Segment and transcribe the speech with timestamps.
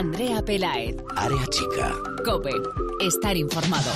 [0.00, 0.96] Andrea Pelaez.
[1.14, 1.94] Área chica.
[2.24, 2.54] Cope.
[3.00, 3.92] Estar informado.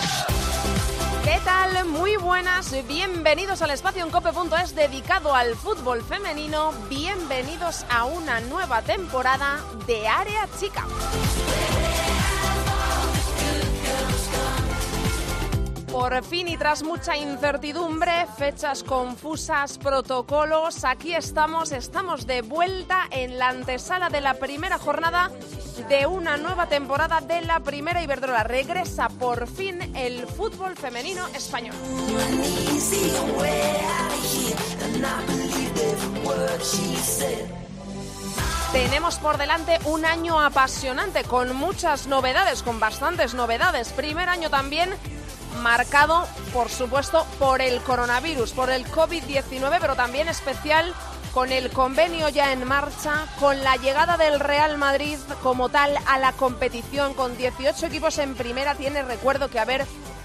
[1.24, 1.86] ¿Qué tal?
[1.86, 8.82] Muy buenas, bienvenidos al espacio en cope.es dedicado al fútbol femenino, bienvenidos a una nueva
[8.82, 10.84] temporada de Área Chica.
[15.94, 23.38] Por fin y tras mucha incertidumbre, fechas confusas, protocolos, aquí estamos, estamos de vuelta en
[23.38, 25.30] la antesala de la primera jornada
[25.88, 28.42] de una nueva temporada de la Primera Iberdrola.
[28.42, 31.76] Regresa por fin el fútbol femenino español.
[38.72, 43.92] Tenemos por delante un año apasionante con muchas novedades, con bastantes novedades.
[43.92, 44.90] Primer año también
[45.62, 50.94] marcado, por supuesto, por el coronavirus, por el COVID-19, pero también especial
[51.32, 56.18] con el convenio ya en marcha, con la llegada del Real Madrid como tal a
[56.18, 59.84] la competición, con 18 equipos en primera, tiene recuerdo que haber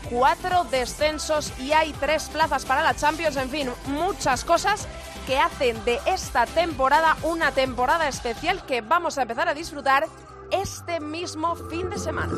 [0.10, 4.88] cuatro descensos y hay tres plazas para la Champions, en fin, muchas cosas
[5.26, 10.08] que hacen de esta temporada una temporada especial que vamos a empezar a disfrutar
[10.52, 12.34] este mismo fin de semana.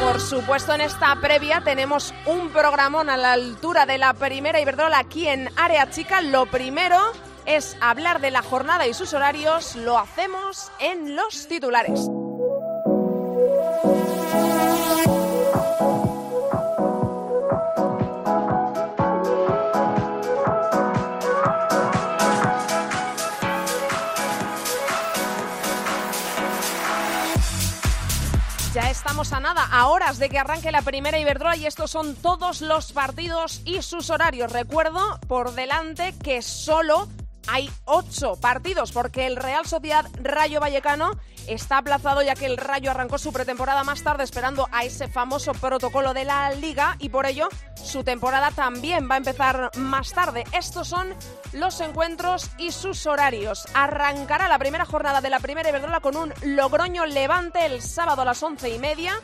[0.00, 4.98] Por supuesto, en esta previa tenemos un programón a la altura de la primera Iberdrola
[4.98, 6.20] aquí en Área Chica.
[6.20, 6.98] Lo primero
[7.44, 9.76] es hablar de la jornada y sus horarios.
[9.76, 12.08] Lo hacemos en los titulares.
[28.76, 32.14] Ya estamos a nada, a horas de que arranque la primera Iberdrola y estos son
[32.14, 34.52] todos los partidos y sus horarios.
[34.52, 37.08] Recuerdo por delante que solo
[37.48, 41.12] hay ocho partidos porque el Real Sociedad Rayo Vallecano
[41.46, 45.52] está aplazado ya que el Rayo arrancó su pretemporada más tarde esperando a ese famoso
[45.52, 47.48] protocolo de la liga y por ello
[47.96, 50.44] su temporada también va a empezar más tarde.
[50.52, 51.14] Estos son
[51.54, 53.66] los encuentros y sus horarios.
[53.72, 58.26] Arrancará la primera jornada de la primera Iberdrola con un Logroño Levante el sábado a
[58.26, 59.14] las once y media.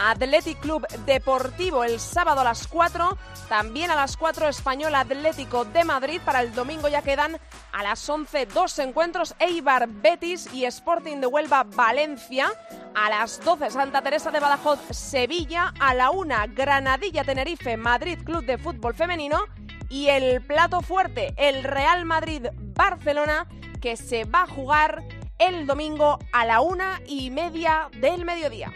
[0.00, 3.18] Athletic Club Deportivo el sábado a las 4,
[3.48, 7.38] también a las 4 Español Atlético de Madrid, para el domingo ya quedan
[7.72, 12.50] a las 11 dos encuentros, Eibar Betis y Sporting de Huelva Valencia,
[12.94, 18.44] a las 12 Santa Teresa de Badajoz Sevilla, a la 1 Granadilla Tenerife Madrid Club
[18.44, 19.40] de Fútbol Femenino
[19.90, 23.46] y el plato fuerte, el Real Madrid Barcelona,
[23.80, 25.02] que se va a jugar
[25.40, 28.70] el domingo a la una y media del mediodía.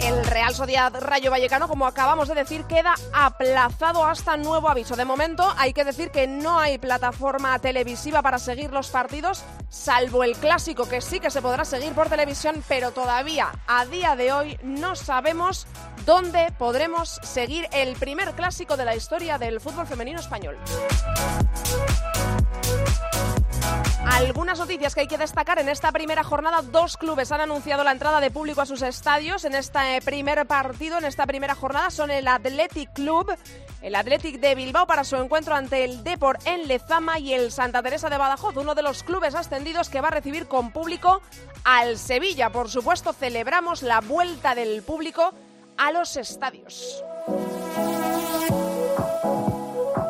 [0.00, 4.96] El Real Sociedad Rayo Vallecano, como acabamos de decir, queda aplazado hasta nuevo aviso.
[4.96, 10.24] De momento hay que decir que no hay plataforma televisiva para seguir los partidos, salvo
[10.24, 14.32] el clásico que sí que se podrá seguir por televisión, pero todavía a día de
[14.32, 15.66] hoy no sabemos
[16.06, 20.56] dónde podremos seguir el primer clásico de la historia del fútbol femenino español.
[24.10, 26.62] Algunas noticias que hay que destacar en esta primera jornada.
[26.62, 30.98] Dos clubes han anunciado la entrada de público a sus estadios en este primer partido,
[30.98, 31.90] en esta primera jornada.
[31.90, 33.30] Son el Athletic Club,
[33.82, 37.82] el Athletic de Bilbao para su encuentro ante el Depor en Lezama y el Santa
[37.82, 41.22] Teresa de Badajoz, uno de los clubes ascendidos que va a recibir con público
[41.64, 42.50] al Sevilla.
[42.50, 45.32] Por supuesto, celebramos la vuelta del público
[45.76, 47.04] a los estadios.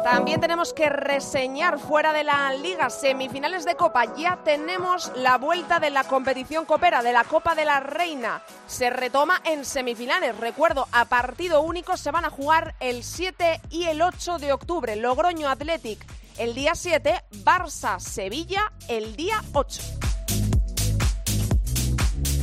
[0.04, 4.14] También tenemos que reseñar fuera de la liga semifinales de Copa.
[4.16, 8.42] Ya tenemos la vuelta de la competición copera, de la Copa de la Reina.
[8.66, 10.36] Se retoma en semifinales.
[10.36, 14.96] Recuerdo, a partido único se van a jugar el 7 y el 8 de octubre.
[14.96, 16.04] Logroño Athletic
[16.38, 20.17] el día 7, Barça Sevilla el día 8.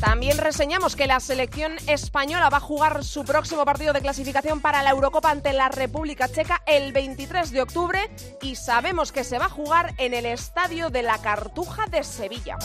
[0.06, 4.84] También reseñamos que la selección española va a jugar su próximo partido de clasificación para
[4.84, 8.00] la Eurocopa ante la República Checa el 23 de octubre
[8.40, 12.60] y sabemos que se va a jugar en el Estadio de la Cartuja de Sevilla.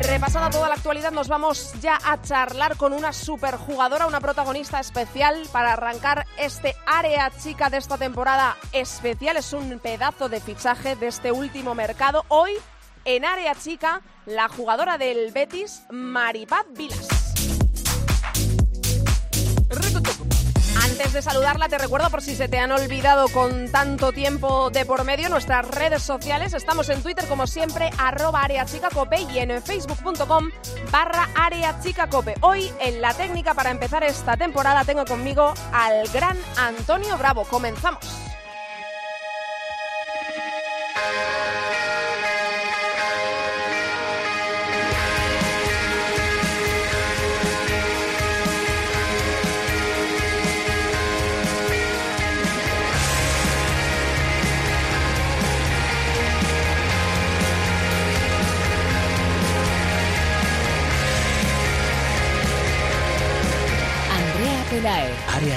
[0.00, 5.44] Repasada toda la actualidad, nos vamos ya a charlar con una superjugadora, una protagonista especial
[5.50, 9.38] para arrancar este área chica de esta temporada especial.
[9.38, 12.26] Es un pedazo de fichaje de este último mercado.
[12.28, 12.52] Hoy
[13.04, 17.08] en área chica la jugadora del Betis, Maripaz Vilas.
[20.82, 24.84] Antes de saludarla, te recuerdo por si se te han olvidado con tanto tiempo de
[24.84, 26.54] por medio nuestras redes sociales.
[26.54, 30.50] Estamos en Twitter, como siempre, arroba areachicacope y en facebook.com
[30.90, 32.34] barra areachicacope.
[32.40, 37.44] Hoy, en la técnica para empezar esta temporada, tengo conmigo al gran Antonio Bravo.
[37.44, 38.04] Comenzamos.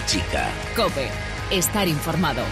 [0.06, 0.50] Chica.
[0.76, 1.10] Cope.
[1.52, 2.44] Estar informado.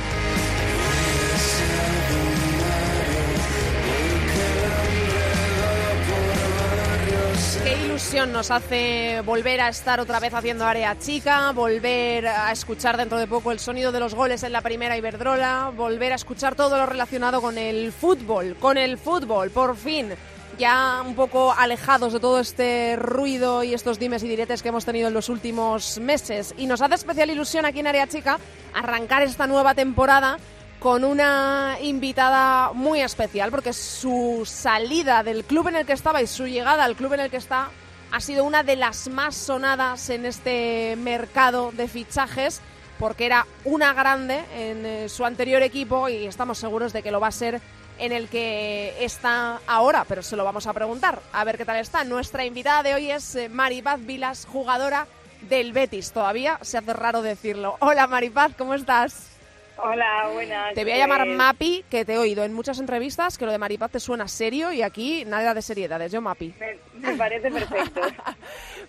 [7.64, 12.98] Qué ilusión nos hace volver a estar otra vez haciendo área chica, volver a escuchar
[12.98, 16.56] dentro de poco el sonido de los goles en la primera Iberdrola, volver a escuchar
[16.56, 20.14] todo lo relacionado con el fútbol, con el fútbol, por fin.
[20.58, 24.86] Ya un poco alejados de todo este ruido y estos dimes y diretes que hemos
[24.86, 26.54] tenido en los últimos meses.
[26.58, 28.38] Y nos hace especial ilusión aquí en Área Chica
[28.74, 30.38] arrancar esta nueva temporada
[30.80, 36.28] con una invitada muy especial, porque su salida del club en el que estaba y
[36.28, 37.70] su llegada al club en el que está
[38.12, 42.62] ha sido una de las más sonadas en este mercado de fichajes,
[43.00, 47.20] porque era una grande en eh, su anterior equipo y estamos seguros de que lo
[47.20, 47.60] va a ser
[48.00, 51.78] en el que está ahora, pero se lo vamos a preguntar, a ver qué tal
[51.78, 52.04] está.
[52.04, 55.07] Nuestra invitada de hoy es eh, Maripaz Vilas, jugadora
[55.50, 56.12] del Betis.
[56.12, 57.75] Todavía se hace raro decirlo.
[57.80, 59.33] Hola Maripaz, ¿cómo estás?
[59.78, 60.74] Hola, buenas.
[60.75, 63.52] Te voy a llamar Pues, Mapi, que te he oído en muchas entrevistas que lo
[63.52, 66.12] de Maripaz te suena serio y aquí nada de seriedades.
[66.12, 66.54] Yo Mapi.
[66.60, 68.02] Me, me parece perfecto.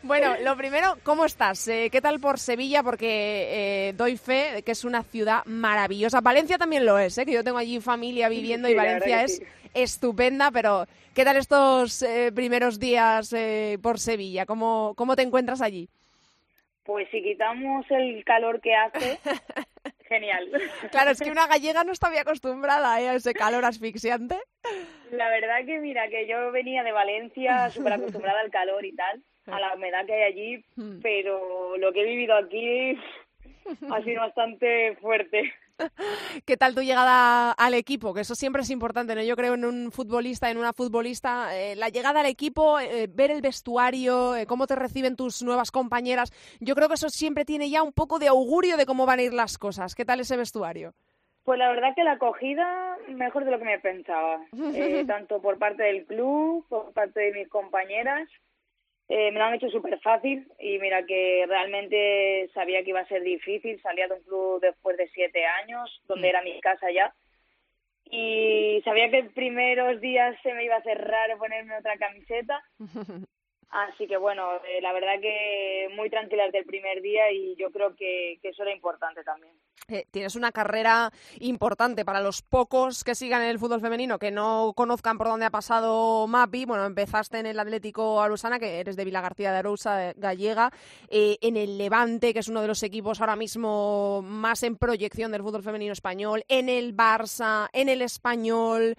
[0.02, 1.66] Bueno, lo primero, ¿cómo estás?
[1.66, 2.82] Eh, ¿Qué tal por Sevilla?
[2.82, 6.20] Porque eh, doy fe de que es una ciudad maravillosa.
[6.20, 7.24] Valencia también lo es, ¿eh?
[7.24, 9.44] que yo tengo allí familia viviendo Sí, y Valencia es sí.
[9.72, 14.44] estupenda, pero ¿qué tal estos eh, primeros días eh, por Sevilla?
[14.44, 15.88] ¿Cómo, ¿Cómo te encuentras allí?
[16.84, 19.18] Pues si quitamos el calor que hace,
[20.08, 20.50] genial.
[20.90, 23.08] Claro, es que una gallega no muy acostumbrada ¿eh?
[23.08, 24.36] a ese calor asfixiante.
[25.10, 29.22] La verdad que mira, que yo venía de Valencia súper acostumbrada al calor y tal,
[29.46, 31.00] a la humedad que hay allí, Hmm.
[31.02, 32.98] pero lo que he vivido aquí
[33.90, 35.52] ha sido bastante fuerte.
[36.46, 38.14] ¿Qué tal tu llegada al equipo?
[38.14, 39.22] Que eso siempre es importante, ¿no?
[39.22, 43.30] Yo creo en un futbolista, en una futbolista, eh, la llegada al equipo, eh, ver
[43.30, 46.32] el vestuario, eh, cómo te reciben tus nuevas compañeras.
[46.60, 49.22] Yo creo que eso siempre tiene ya un poco de augurio de cómo van a
[49.22, 49.94] ir las cosas.
[49.94, 50.94] ¿Qué tal ese vestuario?
[51.44, 54.40] Pues la verdad que la acogida mejor de lo que me pensaba,
[54.74, 58.28] eh, tanto por parte del club, por parte de mis compañeras.
[59.08, 63.08] Eh, me lo han hecho súper fácil y mira que realmente sabía que iba a
[63.08, 63.80] ser difícil.
[63.82, 67.14] Salía de un club después de siete años, donde era mi casa ya.
[68.10, 72.62] Y sabía que primeros días se me iba a hacer raro ponerme otra camiseta.
[73.70, 77.70] Así que bueno, eh, la verdad que muy tranquila desde el primer día y yo
[77.70, 79.52] creo que, que eso era importante también.
[79.88, 84.72] Eh, tienes una carrera importante para los pocos que sigan el fútbol femenino, que no
[84.74, 86.64] conozcan por dónde ha pasado Mapi.
[86.64, 90.70] Bueno, empezaste en el Atlético Arusana, que eres de Vilagarcía de Arousa, eh, gallega,
[91.10, 95.32] eh, en el Levante, que es uno de los equipos ahora mismo más en proyección
[95.32, 98.96] del fútbol femenino español, en el Barça, en el Español.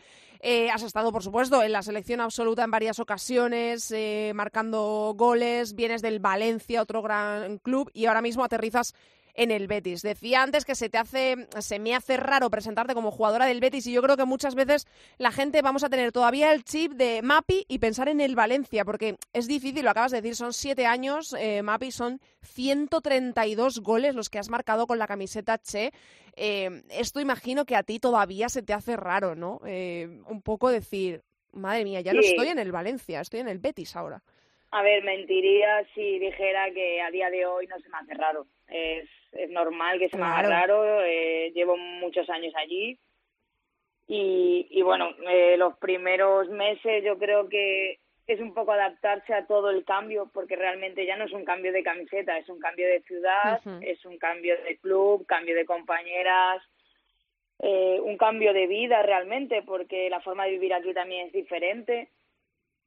[0.47, 5.73] Eh, has estado, por supuesto, en la selección absoluta en varias ocasiones, eh, marcando goles,
[5.73, 8.93] vienes del Valencia, otro gran club, y ahora mismo aterrizas
[9.35, 10.01] en el Betis.
[10.01, 13.87] Decía antes que se te hace, se me hace raro presentarte como jugadora del Betis
[13.87, 14.87] y yo creo que muchas veces
[15.17, 18.85] la gente vamos a tener todavía el chip de Mapi y pensar en el Valencia,
[18.85, 24.15] porque es difícil, lo acabas de decir, son siete años, eh, Mapi, son 132 goles
[24.15, 25.91] los que has marcado con la camiseta Che.
[26.35, 29.59] Eh, esto imagino que a ti todavía se te hace raro, ¿no?
[29.65, 33.59] Eh, un poco decir, madre mía, ya no estoy en el Valencia, estoy en el
[33.59, 34.21] Betis ahora.
[34.71, 38.45] A ver, mentiría si dijera que a día de hoy no se me hace raro.
[38.67, 40.49] Es, es normal que se me haga Claro.
[40.83, 41.01] raro.
[41.03, 42.97] eh, llevo muchos años allí.
[44.07, 49.45] Y, y bueno, eh, los primeros meses yo creo que es un poco adaptarse a
[49.45, 52.87] todo el cambio, porque realmente ya no es un cambio de camiseta, es un cambio
[52.87, 56.63] de ciudad, es un cambio de club, cambio de compañeras,
[57.59, 62.09] eh, un cambio de vida realmente, porque la forma de vivir aquí también es diferente.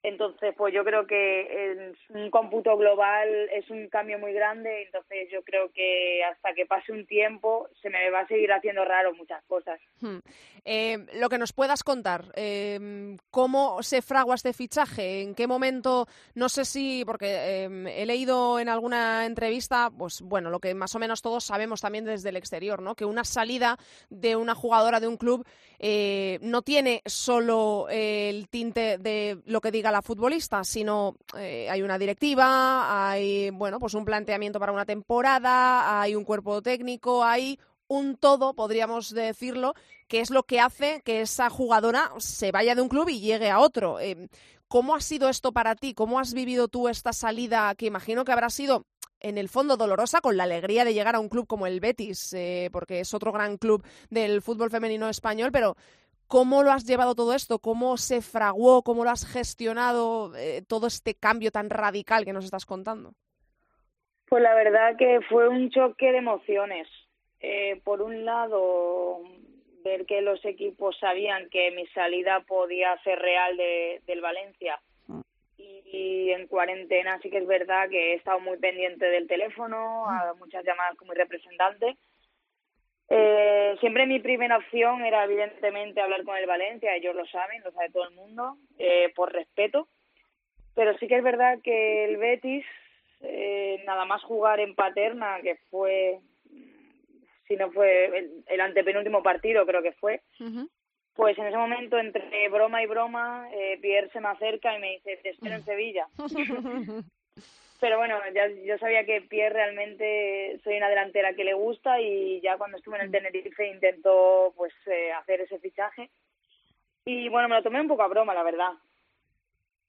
[0.03, 5.29] Entonces, pues yo creo que en un cómputo global es un cambio muy grande, entonces
[5.31, 9.13] yo creo que hasta que pase un tiempo se me va a seguir haciendo raro
[9.15, 9.81] muchas cosas.
[10.01, 10.19] Hmm.
[10.65, 15.23] Eh, lo que nos puedas contar, eh, ¿cómo se fragua este fichaje?
[15.23, 16.07] ¿En qué momento?
[16.35, 20.95] No sé si, porque eh, he leído en alguna entrevista, pues bueno, lo que más
[20.95, 22.95] o menos todos sabemos también desde el exterior, ¿no?
[22.95, 23.77] Que una salida
[24.11, 25.45] de una jugadora de un club
[26.41, 31.99] no tiene solo el tinte de lo que diga la futbolista, sino eh, hay una
[31.99, 38.17] directiva, hay bueno, pues un planteamiento para una temporada, hay un cuerpo técnico, hay un
[38.17, 39.75] todo, podríamos decirlo,
[40.07, 43.51] que es lo que hace que esa jugadora se vaya de un club y llegue
[43.51, 43.99] a otro.
[44.01, 44.29] Eh,
[44.69, 45.95] ¿Cómo ha sido esto para ti?
[45.95, 48.85] ¿Cómo has vivido tú esta salida que imagino que habrá sido
[49.21, 52.33] en el fondo dolorosa con la alegría de llegar a un club como el Betis,
[52.35, 55.77] eh, porque es otro gran club del fútbol femenino español, pero
[56.29, 57.59] ¿Cómo lo has llevado todo esto?
[57.59, 58.83] ¿Cómo se fraguó?
[58.83, 63.15] ¿Cómo lo has gestionado eh, todo este cambio tan radical que nos estás contando?
[64.29, 66.87] Pues la verdad que fue un choque de emociones.
[67.41, 69.23] Eh, por un lado,
[69.83, 74.79] ver que los equipos sabían que mi salida podía ser real de, del Valencia.
[75.07, 75.21] Mm.
[75.57, 80.35] Y, en cuarentena sí que es verdad que he estado muy pendiente del teléfono, a
[80.35, 81.97] muchas llamadas con mi representante
[83.11, 87.73] eh, siempre mi primera opción era evidentemente hablar con el Valencia, ellos lo saben, lo
[87.73, 89.89] sabe todo el mundo, eh, por respeto.
[90.75, 92.65] Pero sí que es verdad que el Betis,
[93.23, 96.21] eh, nada más jugar en Paterna, que fue,
[97.49, 100.21] si no fue el, antepenúltimo partido, creo que fue,
[101.15, 104.91] pues en ese momento, entre broma y broma, eh, Pierre se me acerca y me
[104.93, 106.07] dice, te espero en Sevilla.
[107.81, 112.41] pero bueno, ya yo sabía que Pierre realmente soy una delantera que le gusta y
[112.41, 113.13] ya cuando estuve en el mm.
[113.13, 116.11] Tenerife intentó pues eh, hacer ese fichaje
[117.09, 118.73] y bueno, me lo tomé un poco a broma, la verdad.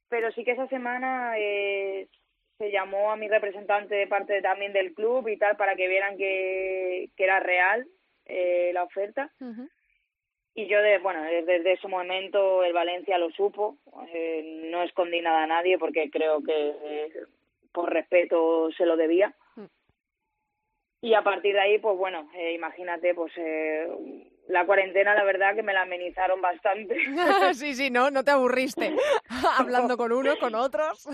[0.07, 2.07] Pero sí que esa semana eh,
[2.57, 6.15] se llamó a mi representante de parte también del club y tal para que vieran
[6.15, 7.85] que, que era real
[8.25, 9.29] eh, la oferta.
[10.55, 13.77] Y yo, de, bueno, desde ese momento el Valencia lo supo.
[14.13, 17.11] Eh, no escondí nada a nadie porque creo que
[17.71, 19.35] por respeto se lo debía.
[19.55, 19.65] Mm.
[21.01, 23.87] Y a partir de ahí, pues bueno, eh, imagínate, pues eh,
[24.49, 26.97] la cuarentena, la verdad que me la amenizaron bastante.
[27.53, 28.95] sí, sí, no, no te aburriste
[29.57, 31.07] hablando con uno, con otros.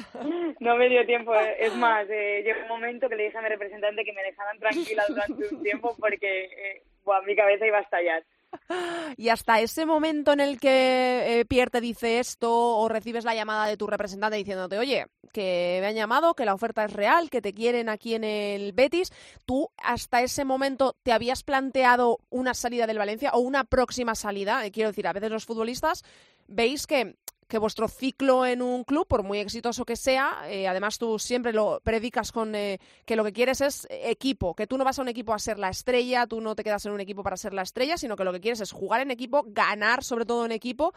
[0.60, 1.36] no me dio tiempo.
[1.36, 1.58] Eh.
[1.60, 4.58] Es más, eh, llegó un momento que le dije a mi representante que me dejaran
[4.58, 6.84] tranquila durante un tiempo porque eh,
[7.26, 8.24] mi cabeza iba a estallar.
[9.18, 13.36] Y hasta ese momento en el que eh, Pierre te dice esto o recibes la
[13.36, 17.30] llamada de tu representante diciéndote, oye, que me han llamado, que la oferta es real,
[17.30, 19.12] que te quieren aquí en el Betis,
[19.46, 24.66] ¿tú hasta ese momento te habías planteado una salida del Valencia o una próxima salida?
[24.66, 26.04] Eh, quiero decir, a veces los futbolistas
[26.48, 27.16] veis que
[27.48, 31.54] que vuestro ciclo en un club, por muy exitoso que sea, eh, además tú siempre
[31.54, 35.02] lo predicas con eh, que lo que quieres es equipo, que tú no vas a
[35.02, 37.54] un equipo a ser la estrella, tú no te quedas en un equipo para ser
[37.54, 40.52] la estrella, sino que lo que quieres es jugar en equipo, ganar sobre todo en
[40.52, 40.94] equipo,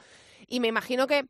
[0.47, 1.27] y me imagino que,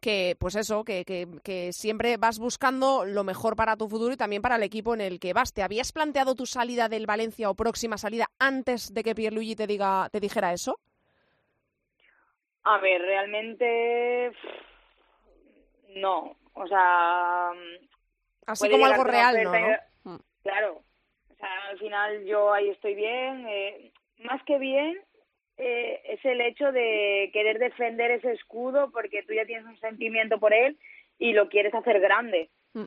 [0.00, 4.16] que pues eso, que, que, que siempre vas buscando lo mejor para tu futuro y
[4.16, 5.54] también para el equipo en el que vas.
[5.54, 9.66] ¿Te habías planteado tu salida del Valencia o próxima salida antes de que Pierluigi te,
[9.66, 10.78] diga, te dijera eso?
[12.70, 14.30] A ver, realmente
[15.96, 17.52] no, o sea,
[18.46, 19.52] así como algo real, ¿no?
[20.04, 20.20] Mm.
[20.42, 20.82] Claro,
[21.30, 24.98] o sea, al final yo ahí estoy bien, eh, más que bien
[25.56, 30.38] eh, es el hecho de querer defender ese escudo porque tú ya tienes un sentimiento
[30.38, 30.78] por él
[31.18, 32.50] y lo quieres hacer grande.
[32.74, 32.84] Mm.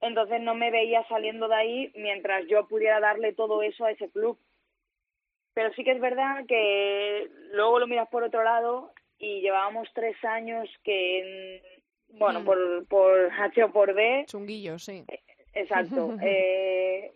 [0.00, 4.08] Entonces no me veía saliendo de ahí mientras yo pudiera darle todo eso a ese
[4.08, 4.38] club
[5.58, 10.14] pero sí que es verdad que luego lo miras por otro lado y llevábamos tres
[10.24, 11.60] años que,
[12.10, 12.44] bueno, mm.
[12.44, 14.24] por, por H o por B.
[14.28, 15.02] Chunguillo, sí.
[15.08, 15.20] Eh,
[15.54, 16.14] exacto.
[16.22, 17.10] eh,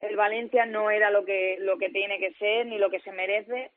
[0.00, 3.12] el Valencia no era lo que, lo que tiene que ser ni lo que se
[3.12, 3.70] merece.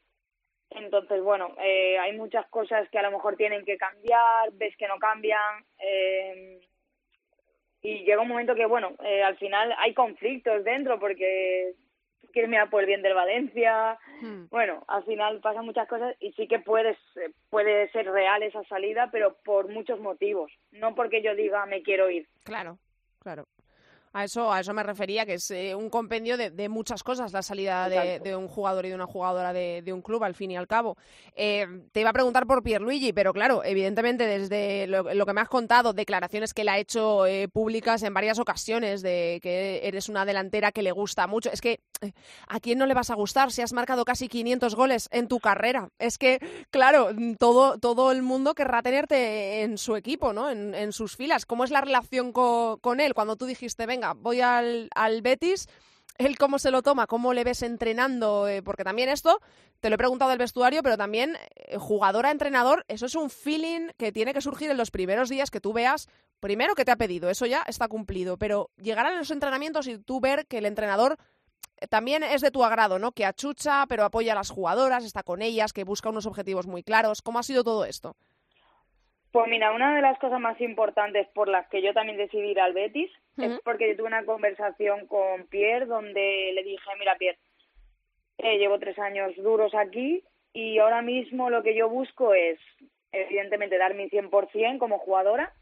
[0.71, 4.87] Entonces, bueno, eh, hay muchas cosas que a lo mejor tienen que cambiar, ves que
[4.87, 5.63] no cambian.
[5.77, 6.59] Eh,
[7.83, 11.75] y llega un momento que, bueno, eh, al final hay conflictos dentro porque
[12.31, 13.97] quieres mirar por el bien del Valencia.
[14.21, 14.45] Hmm.
[14.49, 16.97] Bueno, al final pasan muchas cosas y sí que puedes,
[17.49, 20.51] puede ser real esa salida, pero por muchos motivos.
[20.71, 22.27] No porque yo diga me quiero ir.
[22.43, 22.77] Claro,
[23.19, 23.45] claro.
[24.13, 27.41] A eso, a eso me refería, que es eh, un compendio de, muchas cosas la
[27.41, 30.67] salida de, un jugador y de una jugadora de, un club, al fin y al
[30.67, 30.97] cabo.
[31.35, 35.49] Eh, te iba a preguntar por Pierluigi, pero claro, evidentemente desde lo, que me has
[35.49, 40.25] contado, declaraciones que le ha hecho eh, públicas en varias ocasiones de que eres una
[40.25, 41.51] delantera que le gusta mucho.
[41.51, 41.79] Es que
[42.47, 45.39] ¿a quién no le vas a gustar si has marcado casi 500 goles en tu
[45.39, 45.89] carrera?
[45.99, 46.39] Es que,
[46.71, 50.49] claro, todo, todo el mundo querrá tenerte en su equipo, ¿no?
[50.49, 51.45] En, en sus filas.
[51.45, 53.13] ¿Cómo es la relación con, él?
[53.13, 55.67] Cuando tú dijiste, venga, voy al, al Betis
[56.19, 59.39] él cómo se lo toma, cómo le ves entrenando, eh, porque también esto,
[59.79, 63.29] te lo he preguntado del vestuario, pero también eh, jugador a entrenador, eso es un
[63.29, 66.09] feeling que tiene que surgir en los primeros días que tú veas,
[66.41, 69.97] primero que te ha pedido, eso ya está cumplido, pero llegar a los entrenamientos y
[69.97, 71.15] tú ver que el entrenador
[71.77, 73.13] eh, también es de tu agrado, ¿no?
[73.13, 76.83] Que achucha, pero apoya a las jugadoras, está con ellas, que busca unos objetivos muy
[76.83, 77.21] claros.
[77.21, 78.17] ¿Cómo ha sido todo esto?
[79.31, 82.59] Pues mira, una de las cosas más importantes por las que yo también decidí ir
[82.59, 87.37] al Betis es porque yo tuve una conversación con Pierre donde le dije, mira Pierre,
[88.39, 92.59] eh, llevo tres años duros aquí y ahora mismo lo que yo busco es,
[93.11, 95.53] evidentemente, dar mi 100% como jugadora,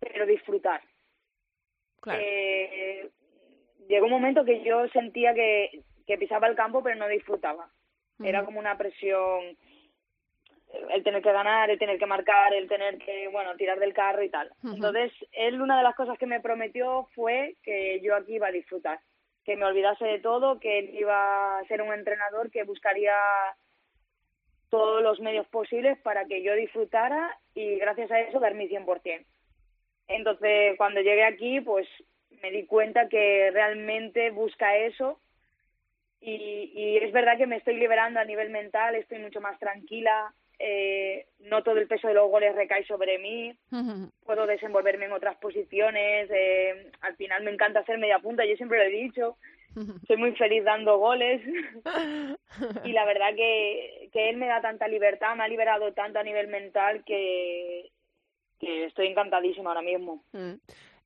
[0.00, 0.80] pero disfrutar.
[2.08, 3.10] Eh,
[3.88, 7.68] llegó un momento que yo sentía que, que pisaba el campo pero no disfrutaba.
[8.18, 9.58] Era como una presión
[10.72, 14.22] el tener que ganar, el tener que marcar, el tener que, bueno, tirar del carro
[14.22, 14.50] y tal.
[14.64, 18.52] Entonces, él una de las cosas que me prometió fue que yo aquí iba a
[18.52, 19.00] disfrutar,
[19.44, 23.14] que me olvidase de todo, que él iba a ser un entrenador que buscaría
[24.68, 29.24] todos los medios posibles para que yo disfrutara y gracias a eso dar mi 100%.
[30.08, 31.86] Entonces, cuando llegué aquí, pues
[32.42, 35.20] me di cuenta que realmente busca eso
[36.20, 40.34] y, y es verdad que me estoy liberando a nivel mental, estoy mucho más tranquila,
[40.58, 43.54] eh, no todo el peso de los goles recae sobre mí,
[44.24, 48.78] puedo desenvolverme en otras posiciones, eh, al final me encanta hacer media punta, yo siempre
[48.78, 49.36] lo he dicho,
[50.06, 51.42] soy muy feliz dando goles.
[52.84, 56.22] Y la verdad que, que él me da tanta libertad, me ha liberado tanto a
[56.22, 57.90] nivel mental que,
[58.58, 60.22] que estoy encantadísima ahora mismo.
[60.32, 60.54] Mm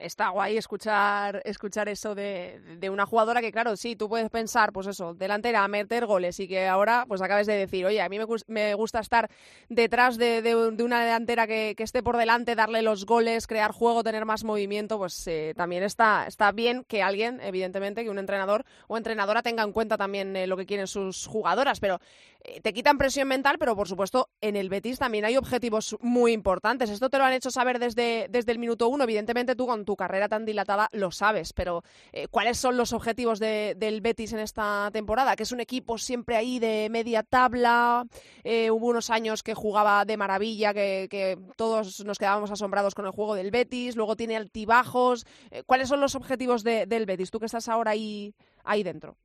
[0.00, 4.72] está guay escuchar, escuchar eso de, de, una jugadora que, claro, sí, tú puedes pensar,
[4.72, 8.18] pues eso, delantera, meter goles y que ahora, pues acabes de decir, oye, a mí
[8.18, 9.30] me, me gusta estar
[9.68, 14.02] detrás de, de, una delantera que, que, esté por delante, darle los goles, crear juego,
[14.02, 18.64] tener más movimiento, pues eh, también está, está bien que alguien, evidentemente, que un entrenador
[18.88, 22.00] o entrenadora tenga en cuenta también eh, lo que quieren sus jugadoras, pero
[22.42, 26.32] eh, te quitan presión mental, pero por supuesto en el Betis también hay objetivos muy
[26.32, 26.88] importantes.
[26.88, 29.89] Esto te lo han hecho saber desde, desde el minuto uno, evidentemente tú con tu
[29.96, 31.82] carrera tan dilatada lo sabes, pero
[32.12, 35.36] eh, ¿cuáles son los objetivos del Betis en esta temporada?
[35.36, 38.04] Que es un equipo siempre ahí de media tabla,
[38.44, 43.12] eh, hubo unos años que jugaba de maravilla, que, todos nos quedábamos asombrados con el
[43.12, 45.26] juego del Betis, luego tiene altibajos.
[45.66, 47.30] ¿Cuáles son los objetivos del Betis?
[47.30, 49.16] Tú que estás ahora ahí, ahí dentro.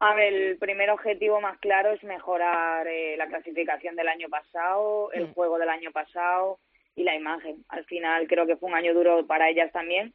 [0.00, 5.10] A ver, el primer objetivo más claro es mejorar eh, la clasificación del año pasado,
[5.12, 5.34] el mm.
[5.34, 6.58] juego del año pasado
[6.98, 7.64] y la imagen.
[7.68, 10.12] Al final creo que fue un año duro para ellas también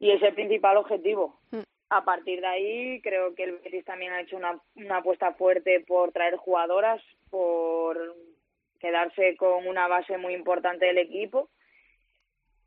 [0.00, 1.38] y es el principal objetivo.
[1.52, 1.60] Mm.
[1.90, 5.84] A partir de ahí creo que el Betis también ha hecho una, una apuesta fuerte
[5.86, 8.16] por traer jugadoras, por
[8.80, 11.48] quedarse con una base muy importante del equipo.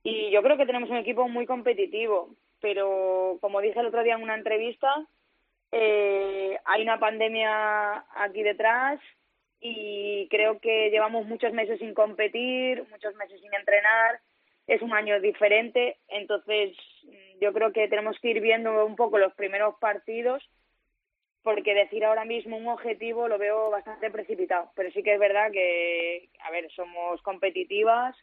[0.01, 2.29] Y yo creo que tenemos un equipo muy competitivo,
[2.61, 4.89] pero como dije el otro día en una entrevista,
[5.73, 9.01] eh, hay una pandemia aquí detrás
[9.67, 14.19] y creo que llevamos muchos meses sin competir, muchos meses sin entrenar.
[14.67, 16.77] Es un año diferente, entonces
[17.41, 20.47] yo creo que tenemos que ir viendo un poco los primeros partidos
[21.41, 25.51] porque decir ahora mismo un objetivo lo veo bastante precipitado, pero sí que es verdad
[25.51, 28.15] que, a ver, somos competitivas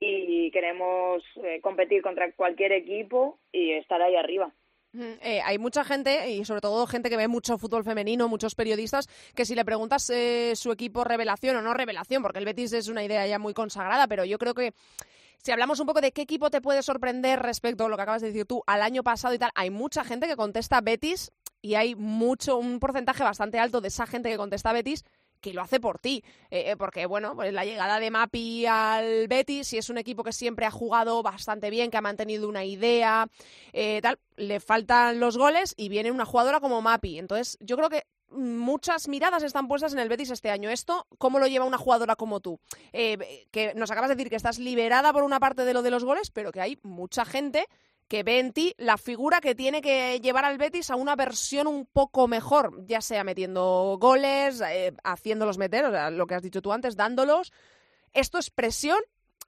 [0.00, 4.50] y queremos eh, competir contra cualquier equipo y estar ahí arriba.
[5.20, 9.08] Eh, hay mucha gente, y sobre todo gente que ve mucho fútbol femenino, muchos periodistas,
[9.34, 12.88] que si le preguntas eh, su equipo revelación o no revelación, porque el Betis es
[12.88, 14.74] una idea ya muy consagrada, pero yo creo que
[15.42, 18.22] si hablamos un poco de qué equipo te puede sorprender respecto a lo que acabas
[18.22, 21.32] de decir tú al año pasado y tal, hay mucha gente que contesta Betis
[21.62, 25.04] y hay mucho, un porcentaje bastante alto de esa gente que contesta Betis
[25.40, 26.24] que lo hace por ti.
[26.50, 30.24] Eh, eh, porque, bueno, pues la llegada de Mapi al Betis, si es un equipo
[30.24, 33.28] que siempre ha jugado bastante bien, que ha mantenido una idea,
[33.72, 37.18] eh, tal, le faltan los goles y viene una jugadora como Mapi.
[37.18, 40.68] Entonces, yo creo que muchas miradas están puestas en el Betis este año.
[40.68, 42.60] ¿Esto cómo lo lleva una jugadora como tú?
[42.92, 46.04] que nos acabas de decir que estás liberada por una parte de lo de los
[46.04, 47.66] goles, pero que hay mucha gente
[48.08, 51.66] que ve en ti la figura que tiene que llevar al Betis a una versión
[51.66, 56.42] un poco mejor, ya sea metiendo goles, eh, haciéndolos meter, o sea, lo que has
[56.42, 57.52] dicho tú antes, dándolos.
[58.12, 58.98] ¿Esto es presión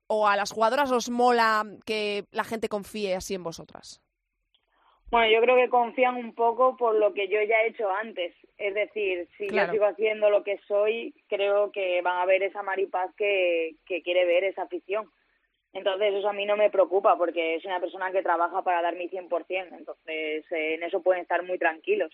[0.08, 4.00] o a las jugadoras os mola que la gente confíe así en vosotras?
[5.10, 8.34] Bueno, yo creo que confían un poco por lo que yo ya he hecho antes.
[8.58, 12.62] Es decir, si yo sigo haciendo lo que soy, creo que van a ver esa
[12.62, 15.10] maripaz que, que quiere ver esa afición.
[15.78, 18.96] Entonces eso a mí no me preocupa porque es una persona que trabaja para dar
[18.96, 22.10] mi 100%, entonces eh, en eso pueden estar muy tranquilos.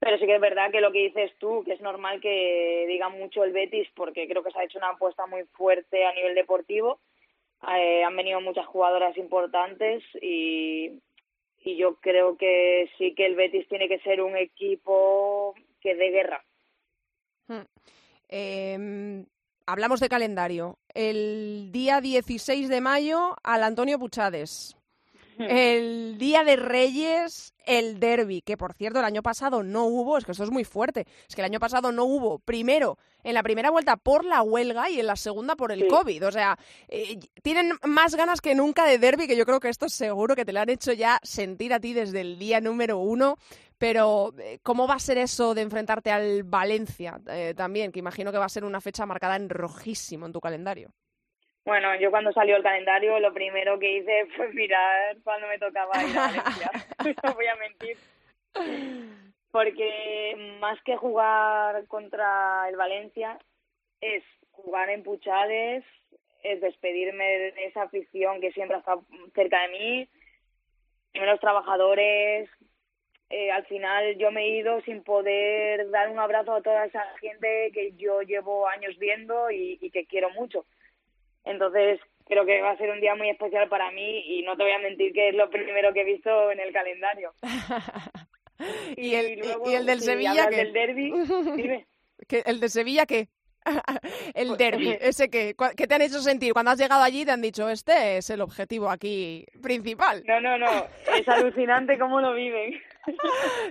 [0.00, 3.08] Pero sí que es verdad que lo que dices tú, que es normal que diga
[3.10, 6.34] mucho el Betis, porque creo que se ha hecho una apuesta muy fuerte a nivel
[6.34, 6.98] deportivo.
[7.76, 11.00] Eh, han venido muchas jugadoras importantes y,
[11.62, 16.10] y yo creo que sí que el Betis tiene que ser un equipo que dé
[16.10, 16.44] guerra.
[18.28, 19.24] Eh,
[19.66, 20.78] hablamos de calendario.
[20.92, 24.76] El día 16 de mayo al Antonio Puchades.
[25.48, 30.24] El Día de Reyes, el derby, que por cierto el año pasado no hubo, es
[30.24, 33.42] que eso es muy fuerte, es que el año pasado no hubo, primero, en la
[33.42, 37.18] primera vuelta por la huelga y en la segunda por el COVID, o sea, eh,
[37.42, 40.52] tienen más ganas que nunca de derby, que yo creo que esto seguro que te
[40.52, 43.36] lo han hecho ya sentir a ti desde el día número uno,
[43.78, 47.92] pero eh, ¿cómo va a ser eso de enfrentarte al Valencia eh, también?
[47.92, 50.92] Que imagino que va a ser una fecha marcada en rojísimo en tu calendario.
[51.64, 56.02] Bueno, yo cuando salió el calendario lo primero que hice fue mirar cuando me tocaba
[56.04, 56.70] ir Valencia.
[57.24, 57.96] no voy a mentir.
[59.50, 63.38] Porque más que jugar contra el Valencia
[64.00, 65.84] es jugar en Puchades,
[66.42, 70.08] es despedirme de esa afición que siempre estado cerca de mí,
[71.14, 72.50] de los trabajadores.
[73.30, 77.02] Eh, al final yo me he ido sin poder dar un abrazo a toda esa
[77.20, 80.66] gente que yo llevo años viendo y, y que quiero mucho.
[81.44, 84.62] Entonces, creo que va a ser un día muy especial para mí y no te
[84.62, 87.32] voy a mentir que es lo primero que he visto en el calendario.
[88.96, 91.12] ¿Y, el, y, el del Sevilla que del derby,
[91.56, 91.86] dime.
[92.46, 93.28] ¿El de Sevilla qué?
[94.34, 96.52] el pues, derby, ese que, ¿qué te han hecho sentir?
[96.52, 100.22] Cuando has llegado allí te han dicho, este es el objetivo aquí principal.
[100.26, 102.80] No, no, no, es alucinante cómo lo viven.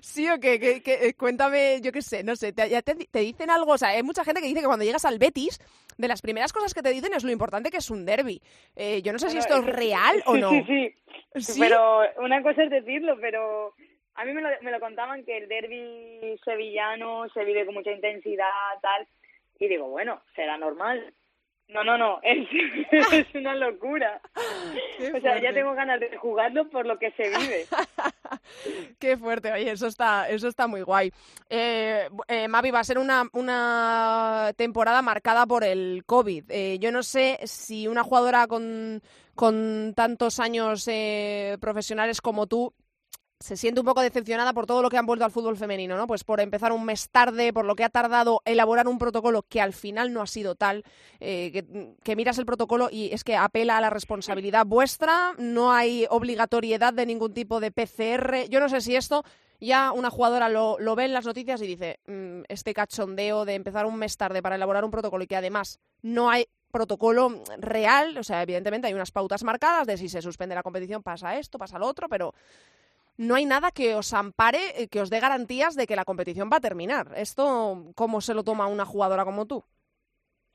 [0.01, 3.49] Sí, o qué, que, eh, cuéntame, yo qué sé, no sé, te, ya te, dicen
[3.49, 5.59] algo, o sea, hay mucha gente que dice que cuando llegas al Betis,
[5.97, 8.41] de las primeras cosas que te dicen es lo importante que es un derby.
[8.75, 10.49] Eh, yo no sé si esto es real o no.
[10.49, 10.95] Sí, sí,
[11.41, 13.73] sí, pero una cosa es decirlo, pero
[14.15, 17.91] a mí me lo, me lo contaban que el derby sevillano se vive con mucha
[17.91, 18.49] intensidad,
[18.81, 19.07] tal,
[19.59, 21.13] y digo, bueno, será normal.
[21.73, 22.47] No, no, no, es,
[23.11, 24.21] es una locura.
[25.15, 27.65] o sea, ya tengo ganas de jugarlo por lo que se vive.
[28.99, 31.11] Qué fuerte, oye, eso está, eso está muy guay.
[31.49, 36.45] Eh, eh, Mavi, va a ser una, una temporada marcada por el COVID.
[36.49, 39.01] Eh, yo no sé si una jugadora con,
[39.33, 42.73] con tantos años eh, profesionales como tú
[43.43, 46.07] se siente un poco decepcionada por todo lo que han vuelto al fútbol femenino, ¿no?
[46.07, 49.59] Pues por empezar un mes tarde, por lo que ha tardado elaborar un protocolo que
[49.59, 50.85] al final no ha sido tal,
[51.19, 51.65] eh,
[52.01, 56.93] que, miras el protocolo y es que apela a la responsabilidad vuestra, no hay obligatoriedad
[56.93, 58.47] de ningún tipo de PCR.
[58.49, 59.25] Yo no sé si esto
[59.59, 63.55] ya una jugadora lo, lo ve en las noticias y dice, mm, este cachondeo de
[63.55, 68.17] empezar un mes tarde para elaborar un protocolo y que además no hay protocolo real,
[68.17, 71.59] o sea, evidentemente hay unas pautas marcadas de si se suspende la competición pasa esto,
[71.59, 72.33] pasa lo otro, pero
[73.17, 76.49] no hay nada que os ampare, eh, que os dé garantías de que la competición
[76.51, 77.07] va a terminar.
[77.15, 79.63] ¿Esto cómo se lo toma una jugadora como tú?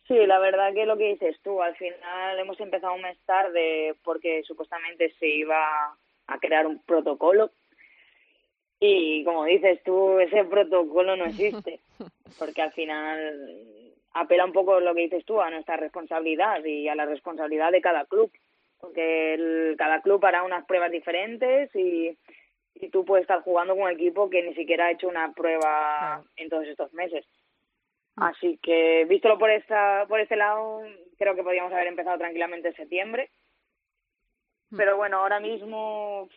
[0.07, 3.95] Sí, la verdad que lo que dices tú, al final hemos empezado un mes tarde
[4.03, 7.51] porque supuestamente se iba a crear un protocolo
[8.81, 11.81] y como dices tú, ese protocolo no existe
[12.39, 13.39] porque al final
[14.15, 17.83] apela un poco lo que dices tú a nuestra responsabilidad y a la responsabilidad de
[17.83, 18.31] cada club
[18.81, 22.17] porque cada club hará unas pruebas diferentes y
[22.81, 26.23] y tú puedes estar jugando con un equipo que ni siquiera ha hecho una prueba
[26.37, 27.25] en todos estos meses.
[28.17, 28.23] Mm.
[28.23, 30.83] Así que, vístolo por esta por este lado,
[31.19, 33.31] creo que podríamos haber empezado tranquilamente en septiembre.
[34.71, 34.77] Mm.
[34.77, 36.29] Pero bueno, ahora mismo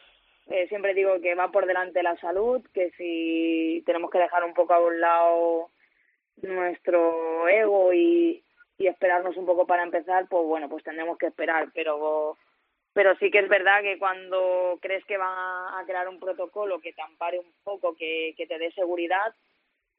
[0.48, 4.54] eh, siempre digo que va por delante la salud, que si tenemos que dejar un
[4.54, 5.70] poco a un lado
[6.42, 8.44] nuestro ego y,
[8.78, 12.38] y esperarnos un poco para empezar, pues bueno, pues tendremos que esperar, pero
[12.94, 16.94] pero sí que es verdad que cuando crees que van a crear un protocolo que
[16.94, 19.34] te ampare un poco, que, te dé seguridad,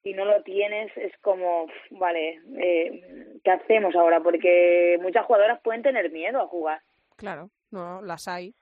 [0.05, 4.20] y no lo tienes, es como, vale, eh, ¿qué hacemos ahora?
[4.20, 6.83] Porque muchas jugadoras pueden tener miedo a jugar.
[7.16, 8.55] Claro, no, las hay.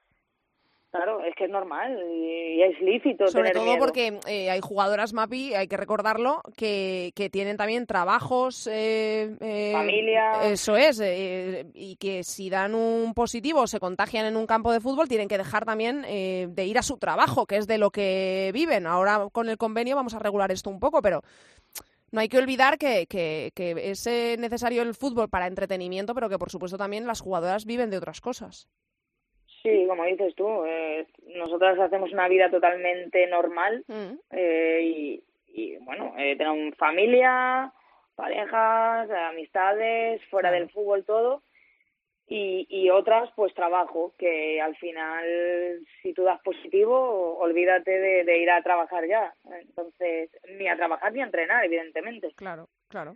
[0.91, 3.25] Claro, es que es normal y es lícito.
[3.27, 8.67] Sobre todo porque eh, hay jugadoras MAPI, hay que recordarlo, que, que tienen también trabajos.
[8.67, 10.51] Eh, eh, Familia.
[10.51, 14.81] Eso es, y que si dan un positivo o se contagian en un campo de
[14.81, 18.51] fútbol, tienen que dejar también de ir a su trabajo, que es de lo que
[18.53, 18.85] viven.
[18.85, 21.21] Ahora con el convenio vamos a regular esto un poco, pero
[22.11, 24.05] no hay que olvidar que, que, que, es
[24.37, 28.19] necesario el fútbol para entretenimiento, pero que por supuesto también las jugadoras viven de otras
[28.19, 28.67] cosas.
[29.61, 34.13] Sí, como dices tú, eh, nosotras hacemos una vida totalmente normal mm.
[34.31, 37.71] eh, y, y, bueno, eh, tenemos familia,
[38.15, 41.43] parejas, amistades, fuera del fútbol todo.
[42.27, 45.25] y, otras pues trabajo, que al final
[46.01, 47.91] si tú das positivo, olvídate
[48.23, 49.33] de, ir a trabajar ya.
[49.61, 52.29] Entonces, ni a trabajar ni a entrenar, evidentemente.
[52.35, 53.15] Claro, claro.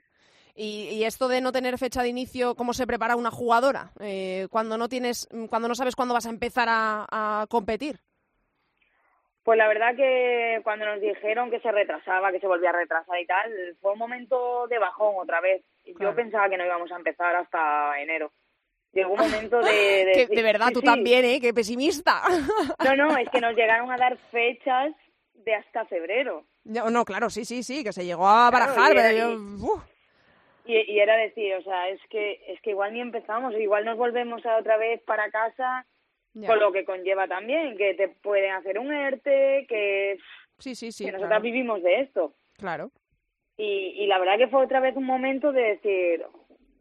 [0.58, 4.78] Y, esto de no tener fecha de inicio, ¿cómo se prepara una jugadora eh, cuando
[4.78, 8.00] no tienes, cuando no sabes cuándo vas a empezar a, competir?
[9.44, 13.20] Pues la verdad que cuando nos dijeron que se retrasaba, que se volvía a retrasar
[13.20, 15.62] y tal, fue un momento de bajón otra vez.
[16.00, 18.32] Yo pensaba que no íbamos a empezar hasta enero
[18.96, 20.28] llegó un momento de...
[20.36, 21.40] De, verdad, tú también, ¿eh?
[21.40, 22.22] ¡Qué pesimista!
[22.84, 24.94] No, no, es que nos llegaron a dar fechas
[25.34, 26.46] de hasta febrero.
[26.64, 29.38] No, no claro, sí, sí, sí, que se llegó a barajar, y, era,
[30.66, 34.46] y, era decir, o sea, es que, es que igual ni empezamos, igual nos volvemos
[34.46, 35.86] a otra vez para casa,
[36.46, 40.18] con lo que conlleva también, que te pueden hacer un ERTE, que...
[40.58, 41.06] Sí, sí, sí.
[41.06, 42.34] Que nosotras vivimos de esto.
[42.58, 42.92] Claro.
[43.58, 46.26] Y, y la verdad que fue otra vez un momento de decir,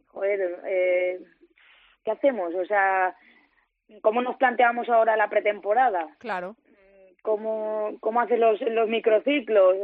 [0.08, 1.20] joder, eh,
[2.04, 2.54] ¿qué hacemos?
[2.54, 3.16] O sea,
[4.00, 6.08] ¿cómo nos planteamos ahora la pretemporada?
[6.18, 6.56] Claro.
[7.22, 9.76] ¿Cómo, cómo hace los, los microciclos?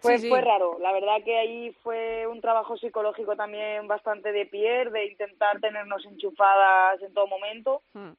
[0.00, 4.86] Fue, fue raro, la verdad que ahí fue un trabajo psicológico también bastante de pie,
[4.90, 7.82] de intentar tenernos enchufadas en todo momento.
[7.92, 8.12] Hmm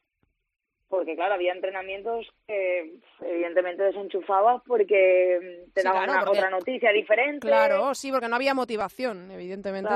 [0.91, 7.47] porque claro, había entrenamientos que evidentemente desenchufabas porque te daban una, otra noticia diferente.
[7.47, 9.89] Claro, sí, porque no había motivación, evidentemente.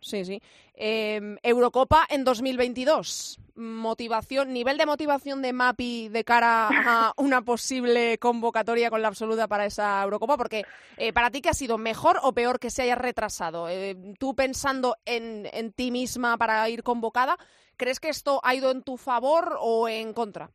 [0.00, 0.42] Sí, sí.
[0.74, 3.38] Em, Eurocopa en 2022.
[3.54, 9.46] Motivación, nivel de motivación de Mapi de cara a una posible convocatoria con la absoluta
[9.46, 10.64] para esa Eurocopa, porque
[10.96, 13.68] eh, para ti qué ha sido mejor o peor que se haya retrasado.
[13.68, 17.38] Eh, tú pensando en, en ti misma para ir convocada,
[17.82, 20.50] ¿Crees que esto ha ido en tu favor o en contra?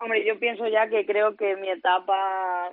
[0.00, 2.70] Hombre, yo pienso ya que creo que mi etapa,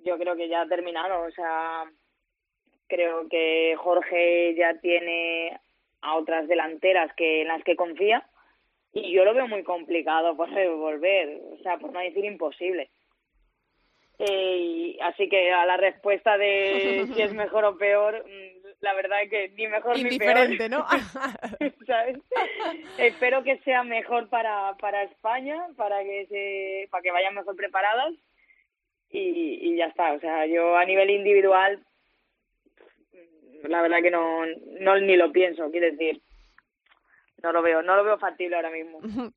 [0.00, 1.22] yo creo que ya ha terminado.
[1.22, 1.90] O sea,
[2.88, 5.58] creo que Jorge ya tiene
[6.02, 8.28] a otras delanteras que en las que confía
[8.92, 12.90] y yo lo veo muy complicado por volver, o sea, por no decir imposible.
[14.18, 18.51] Eh, así que a la respuesta de si es mejor o peor, mm,
[18.82, 20.70] la verdad es que ni mejor ni peor.
[20.70, 20.84] ¿no?
[21.86, 22.18] ¿Sabes?
[22.98, 28.12] Espero que sea mejor para, para España, para que se, para que vayan mejor preparadas
[29.08, 30.12] y, y ya está.
[30.12, 31.80] O sea, yo a nivel individual,
[33.62, 34.46] la verdad que no,
[34.80, 36.20] no ni lo pienso, quiero decir,
[37.40, 39.00] no lo veo, no lo veo factible ahora mismo.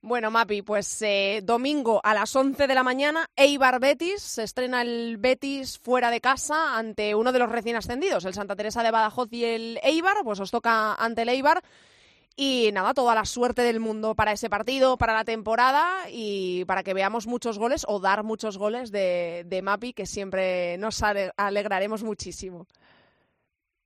[0.00, 4.82] Bueno, Mapi, pues eh, domingo a las 11 de la mañana, Eibar Betis, se estrena
[4.82, 8.92] el Betis fuera de casa ante uno de los recién ascendidos, el Santa Teresa de
[8.92, 11.64] Badajoz y el Eibar, pues os toca ante el Eibar.
[12.36, 16.84] Y nada, toda la suerte del mundo para ese partido, para la temporada y para
[16.84, 21.02] que veamos muchos goles o dar muchos goles de, de Mapi, que siempre nos
[21.36, 22.68] alegraremos muchísimo.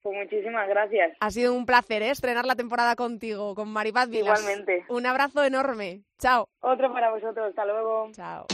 [0.03, 1.17] Pues muchísimas gracias.
[1.21, 2.11] Ha sido un placer ¿eh?
[2.11, 4.41] estrenar la temporada contigo, con Maripaz Vilas.
[4.41, 4.85] Igualmente.
[4.89, 6.03] Un abrazo enorme.
[6.19, 6.49] Chao.
[6.61, 7.49] Otro para vosotros.
[7.51, 8.11] Hasta luego.
[8.13, 8.47] Chao.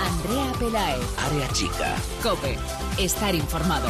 [0.00, 1.18] Andrea Pelaez.
[1.30, 1.94] Área chica.
[2.22, 2.56] Cope.
[2.98, 3.88] Estar informado.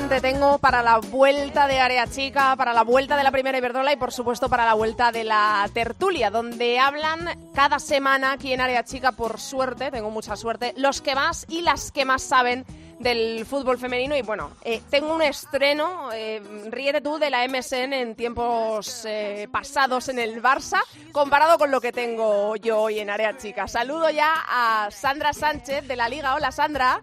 [0.00, 3.96] Tengo para la vuelta de Área Chica, para la vuelta de la primera Iberdrola y
[3.96, 8.84] por supuesto para la vuelta de la tertulia, donde hablan cada semana aquí en Área
[8.84, 12.64] Chica, por suerte, tengo mucha suerte, los que más y las que más saben
[13.00, 17.92] del fútbol femenino y bueno, eh, tengo un estreno, eh, ríete tú, de la MSN
[17.92, 20.80] en tiempos eh, pasados en el Barça,
[21.12, 23.68] comparado con lo que tengo yo hoy en Área Chica.
[23.68, 26.34] Saludo ya a Sandra Sánchez de la Liga.
[26.34, 27.02] Hola Sandra.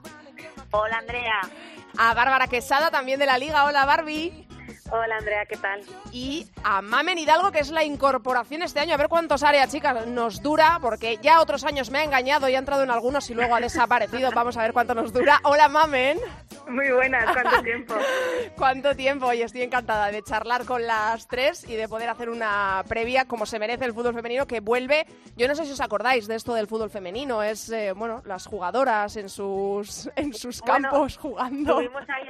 [0.71, 1.41] Hola Andrea
[1.97, 3.65] a Bárbara Quesada, también de la Liga.
[3.65, 4.48] Hola, Barbie.
[4.91, 5.81] Hola Andrea, ¿qué tal?
[6.11, 8.93] Y a Mamen Hidalgo, que es la incorporación este año.
[8.93, 12.55] A ver cuántos áreas, chicas, nos dura, porque ya otros años me ha engañado y
[12.55, 14.31] ha entrado en algunos y luego ha desaparecido.
[14.31, 15.39] Vamos a ver cuánto nos dura.
[15.43, 16.19] Hola Mamen.
[16.67, 17.95] Muy buenas, ¿cuánto tiempo?
[18.55, 19.33] ¿Cuánto tiempo?
[19.33, 23.45] Y estoy encantada de charlar con las tres y de poder hacer una previa como
[23.45, 25.05] se merece el fútbol femenino que vuelve.
[25.35, 27.41] Yo no sé si os acordáis de esto del fútbol femenino.
[27.41, 31.75] Es, eh, bueno, las jugadoras en sus, en sus campos jugando.
[31.75, 32.27] Tuvimos ahí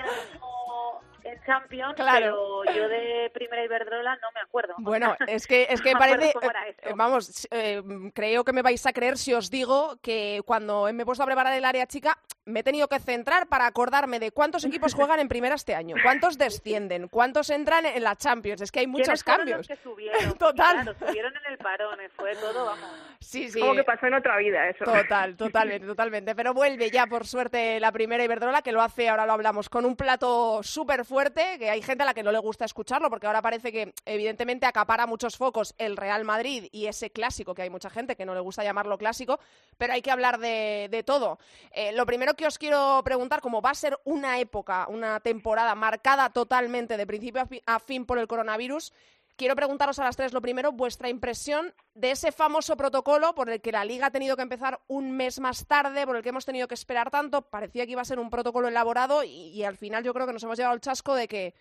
[1.32, 4.74] en Champions, pero yo de primera Iberdrola no me acuerdo.
[4.78, 6.34] Bueno, es que, es que parece,
[6.82, 7.82] eh, vamos, eh,
[8.14, 11.28] creo que me vais a creer si os digo que cuando me he puesto a
[11.28, 12.18] preparar el área chica,
[12.50, 15.96] me he tenido que centrar para acordarme de cuántos equipos juegan en primera este año,
[16.04, 18.62] cuántos descienden, cuántos entran en la Champions.
[18.62, 19.68] Es que hay muchos cambios.
[19.68, 20.38] que subieron?
[20.38, 20.96] Total.
[20.98, 22.90] subieron en el parón, eh, fue todo, vamos.
[23.20, 23.60] Sí, sí.
[23.60, 24.86] Como que pasó en otra vida eso.
[24.86, 26.36] Total, totalmente, totalmente.
[26.36, 29.86] Pero vuelve ya, por suerte, la primera Iberdrola, que lo hace, ahora lo hablamos, con
[29.86, 33.28] un plato súper fuerte, que hay gente a la que no le gusta escucharlo, porque
[33.28, 37.70] ahora parece que, evidentemente, acapara muchos focos el Real Madrid y ese clásico, que hay
[37.70, 39.40] mucha gente que no le gusta llamarlo clásico,
[39.78, 41.40] pero hay que hablar de, de todo.
[41.72, 45.76] Eh, lo primero que os quiero preguntar, como va a ser una época, una temporada
[45.76, 48.94] marcada totalmente de principio a fin por el coronavirus,
[49.36, 53.60] quiero preguntaros a las tres lo primero, vuestra impresión de ese famoso protocolo por el
[53.60, 56.46] que la liga ha tenido que empezar un mes más tarde, por el que hemos
[56.46, 57.42] tenido que esperar tanto.
[57.42, 60.32] Parecía que iba a ser un protocolo elaborado y, y al final yo creo que
[60.32, 61.54] nos hemos llevado el chasco de que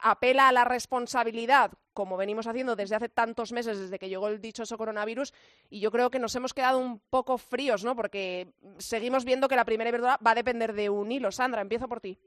[0.00, 4.40] apela a la responsabilidad, como venimos haciendo desde hace tantos meses, desde que llegó el
[4.40, 5.32] dichoso coronavirus,
[5.70, 7.94] y yo creo que nos hemos quedado un poco fríos, ¿no?
[7.96, 11.30] Porque seguimos viendo que la primera verdad va a depender de un hilo.
[11.30, 12.18] Sandra, empiezo por ti.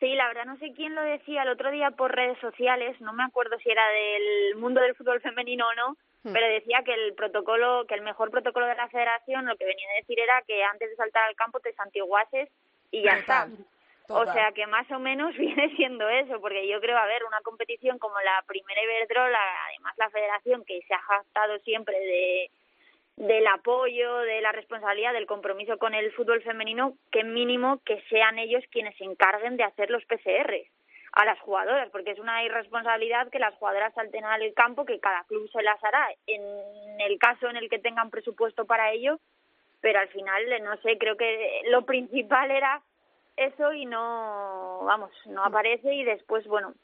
[0.00, 3.12] Sí, la verdad no sé quién lo decía el otro día por redes sociales, no
[3.12, 6.32] me acuerdo si era del mundo del fútbol femenino o no, hmm.
[6.32, 9.86] pero decía que el protocolo, que el mejor protocolo de la federación lo que venía
[9.92, 12.50] a decir era que antes de saltar al campo te santiguases
[12.90, 13.48] y ya está.
[14.08, 17.40] O sea que más o menos viene siendo eso, porque yo creo, a ver, una
[17.40, 22.50] competición como la primera Iberdrola, además la federación que se ha jactado siempre de
[23.16, 28.38] del apoyo, de la responsabilidad, del compromiso con el fútbol femenino, que mínimo que sean
[28.38, 30.52] ellos quienes se encarguen de hacer los PCR
[31.12, 35.22] a las jugadoras, porque es una irresponsabilidad que las jugadoras salten al campo, que cada
[35.24, 39.20] club se las hará en el caso en el que tengan presupuesto para ello,
[39.80, 42.82] pero al final, no sé, creo que lo principal era
[43.36, 46.74] eso y no, vamos, no aparece y después, bueno,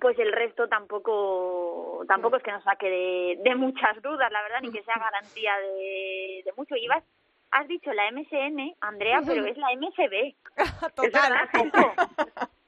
[0.00, 4.60] pues el resto tampoco tampoco es que nos saque de, de muchas dudas, la verdad,
[4.62, 6.74] ni que sea garantía de, de mucho.
[6.76, 7.04] Y vas,
[7.50, 10.34] has dicho la MSN, Andrea, pero es la MSB.
[10.94, 11.48] Total.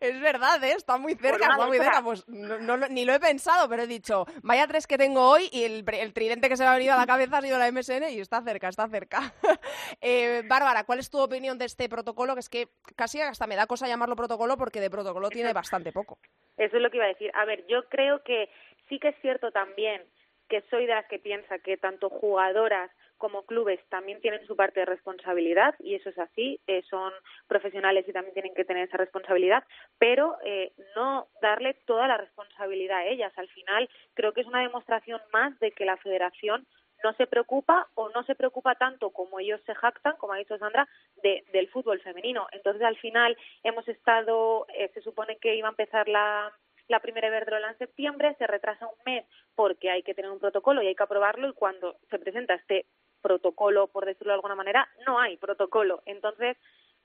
[0.00, 0.72] Es verdad, ¿eh?
[0.76, 2.02] está muy cerca, está muy cerca.
[2.02, 5.64] Pues no, ni lo he pensado, pero he dicho, vaya tres que tengo hoy y
[5.64, 8.10] el, el, tridente que se me ha venido a la cabeza ha sido la MSN
[8.10, 9.32] y está cerca, está cerca.
[10.00, 12.34] eh, Bárbara, ¿cuál es tu opinión de este protocolo?
[12.34, 15.92] Que es que casi hasta me da cosa llamarlo protocolo porque de protocolo tiene bastante
[15.92, 16.18] poco.
[16.56, 17.30] Eso es lo que iba a decir.
[17.34, 18.50] A ver, yo creo que
[18.88, 20.02] sí que es cierto también
[20.48, 24.80] que soy de las que piensa que tanto jugadoras como clubes también tienen su parte
[24.80, 27.12] de responsabilidad y eso es así, eh, son
[27.46, 29.64] profesionales y también tienen que tener esa responsabilidad,
[29.98, 33.32] pero eh, no darle toda la responsabilidad a ellas.
[33.36, 36.66] Al final creo que es una demostración más de que la federación
[37.04, 40.58] no se preocupa o no se preocupa tanto como ellos se jactan, como ha dicho
[40.58, 40.88] Sandra,
[41.22, 42.46] de, del fútbol femenino.
[42.52, 46.52] Entonces, al final hemos estado, eh, se supone que iba a empezar la,
[46.88, 49.24] la primera Iberdrola en septiembre, se retrasa un mes
[49.54, 52.86] porque hay que tener un protocolo y hay que aprobarlo y cuando se presenta este
[53.26, 56.00] protocolo, por decirlo de alguna manera, no hay protocolo.
[56.06, 56.56] Entonces,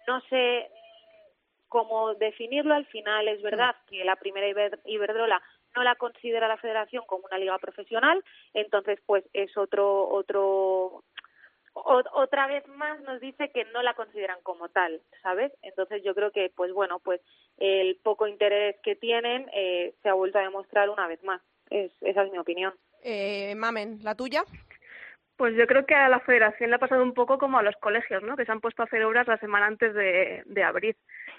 [0.07, 0.69] no sé
[1.67, 2.75] cómo definirlo.
[2.75, 4.47] Al final es verdad que la primera
[4.85, 5.41] Iberdrola
[5.75, 11.03] no la considera la federación como una liga profesional, entonces pues es otro otro
[11.73, 15.53] otra vez más nos dice que no la consideran como tal, ¿sabes?
[15.61, 17.21] Entonces yo creo que, pues bueno, pues
[17.57, 21.41] el poco interés que tienen eh, se ha vuelto a demostrar una vez más.
[21.69, 22.73] Es, esa es mi opinión.
[23.03, 24.43] Eh, Mamen, ¿la tuya?
[25.41, 27.75] Pues yo creo que a la federación le ha pasado un poco como a los
[27.77, 28.37] colegios, ¿no?
[28.37, 30.95] Que se han puesto a hacer obras la semana antes de, de abrir.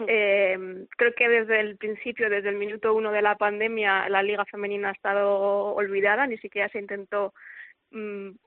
[0.09, 0.59] Eh,
[0.97, 4.89] creo que desde el principio, desde el minuto uno de la pandemia, la liga femenina
[4.89, 7.33] ha estado olvidada, ni siquiera se intentó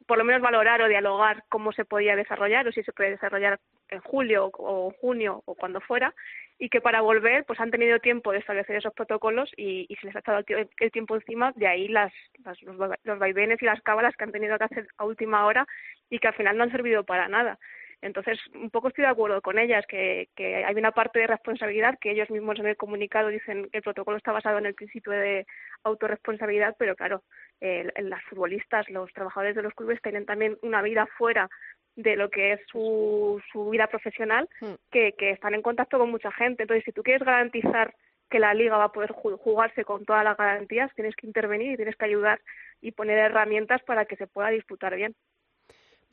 [0.07, 3.59] por lo menos valorar o dialogar cómo se podía desarrollar o si se puede desarrollar
[3.89, 6.13] en julio o junio o cuando fuera
[6.57, 10.07] y que para volver pues han tenido tiempo de establecer esos protocolos y, y se
[10.07, 13.81] les ha estado el, tiempo encima, de ahí las, las los, los, vaivenes y las
[13.81, 15.67] cábalas que han tenido que hacer a última hora
[16.09, 17.59] y que al final no han servido para nada.
[18.05, 21.97] Entonces, un poco estoy de acuerdo con ellas, que, que hay una parte de responsabilidad
[21.99, 25.11] que ellos mismos en el comunicado dicen que el protocolo está basado en el principio
[25.11, 25.47] de
[25.83, 27.23] autorresponsabilidad, pero claro,
[27.61, 31.49] eh, las futbolistas, los trabajadores de los clubes tienen también una vida fuera
[31.95, 34.73] de lo que es su, su vida profesional, hmm.
[34.91, 36.61] que, que están en contacto con mucha gente.
[36.61, 37.95] Entonces, si tú quieres garantizar
[38.29, 41.75] que la liga va a poder jugarse con todas las garantías, tienes que intervenir y
[41.77, 42.39] tienes que ayudar
[42.81, 45.15] y poner herramientas para que se pueda disputar bien.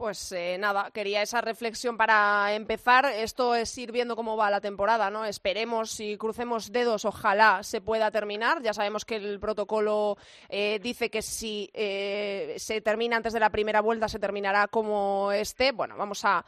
[0.02, 3.06] Pues eh, nada, quería esa reflexión para empezar.
[3.06, 5.24] Esto es ir viendo cómo va la temporada, ¿no?
[5.24, 8.60] Esperemos y crucemos dedos, ojalá se pueda terminar.
[8.62, 10.16] Ya sabemos que el protocolo
[10.48, 15.30] eh, dice que si eh, se termina antes de la primera vuelta, se terminará como
[15.30, 15.70] este.
[15.70, 16.44] Bueno, vamos a,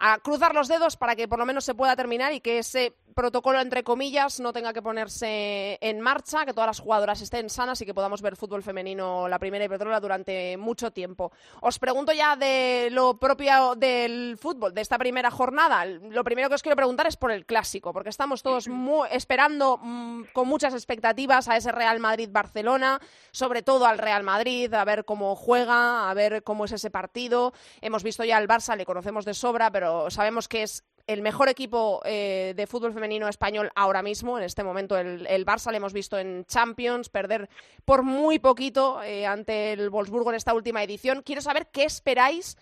[0.00, 2.96] a cruzar los dedos para que por lo menos se pueda terminar y que ese
[3.14, 7.80] protocolo entre comillas no tenga que ponerse en marcha, que todas las jugadoras estén sanas
[7.80, 11.32] y que podamos ver fútbol femenino la primera Iberdrola durante mucho tiempo.
[11.60, 15.84] Os pregunto ya de lo propio del fútbol, de esta primera jornada.
[15.84, 18.68] Lo primero que os quiero preguntar es por el clásico, porque estamos todos
[19.10, 23.00] esperando mm, con muchas expectativas a ese Real Madrid-Barcelona,
[23.32, 27.52] sobre todo al Real Madrid, a ver cómo juega, a ver cómo es ese partido.
[27.82, 31.48] Hemos visto ya al Barça, le conocemos de sobra, pero sabemos que es el mejor
[31.48, 35.92] equipo eh, de fútbol femenino español ahora mismo, en este momento el, Barça, le hemos
[35.92, 37.48] visto en Champions perder
[37.84, 41.22] por muy poquito eh, ante el Wolfsburgo en esta última edición.
[41.22, 42.56] Quiero saber qué esperáis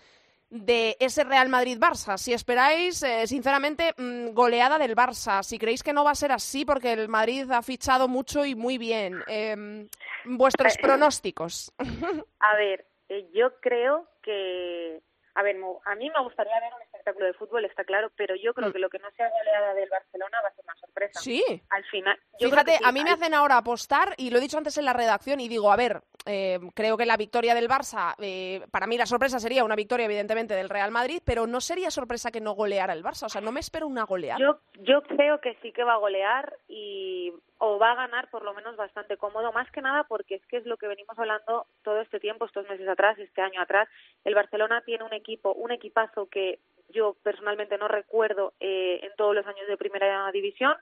[0.49, 2.17] de ese Real Madrid-Barça.
[2.17, 5.43] Si esperáis, eh, sinceramente, mm, goleada del Barça.
[5.43, 8.55] Si creéis que no va a ser así porque el Madrid ha fichado mucho y
[8.55, 9.21] muy bien.
[9.27, 9.87] Em,
[10.25, 11.71] vuestros pronósticos.
[12.39, 12.85] A ver,
[13.31, 15.03] yo creo que
[15.39, 15.55] a ver,
[15.85, 18.73] a mí me gustaría ver un espectáculo de fútbol, está claro, pero yo creo mm.
[18.73, 21.19] que lo que no sea goleada del Barcelona va a ser una sorpresa.
[21.19, 21.43] Sí.
[21.69, 22.19] Al final.
[22.39, 25.39] Fíjate, a mí me hacen ahora apostar, y lo he dicho antes en la redacción,
[25.39, 29.05] y digo, a ver, eh, creo que la victoria del Barça, eh, para mí la
[29.05, 32.93] sorpresa sería una victoria, evidentemente, del Real Madrid, pero no sería sorpresa que no goleara
[32.93, 33.25] el Barça.
[33.25, 34.39] O sea, no me espero una goleada.
[34.39, 38.43] Yo, yo creo que sí que va a golear y o va a ganar por
[38.43, 41.67] lo menos bastante cómodo, más que nada porque es que es lo que venimos hablando
[41.83, 43.89] todo este tiempo, estos meses atrás, este año atrás.
[44.23, 49.35] El Barcelona tiene un equipo, un equipazo que yo personalmente no recuerdo eh, en todos
[49.35, 50.75] los años de primera división.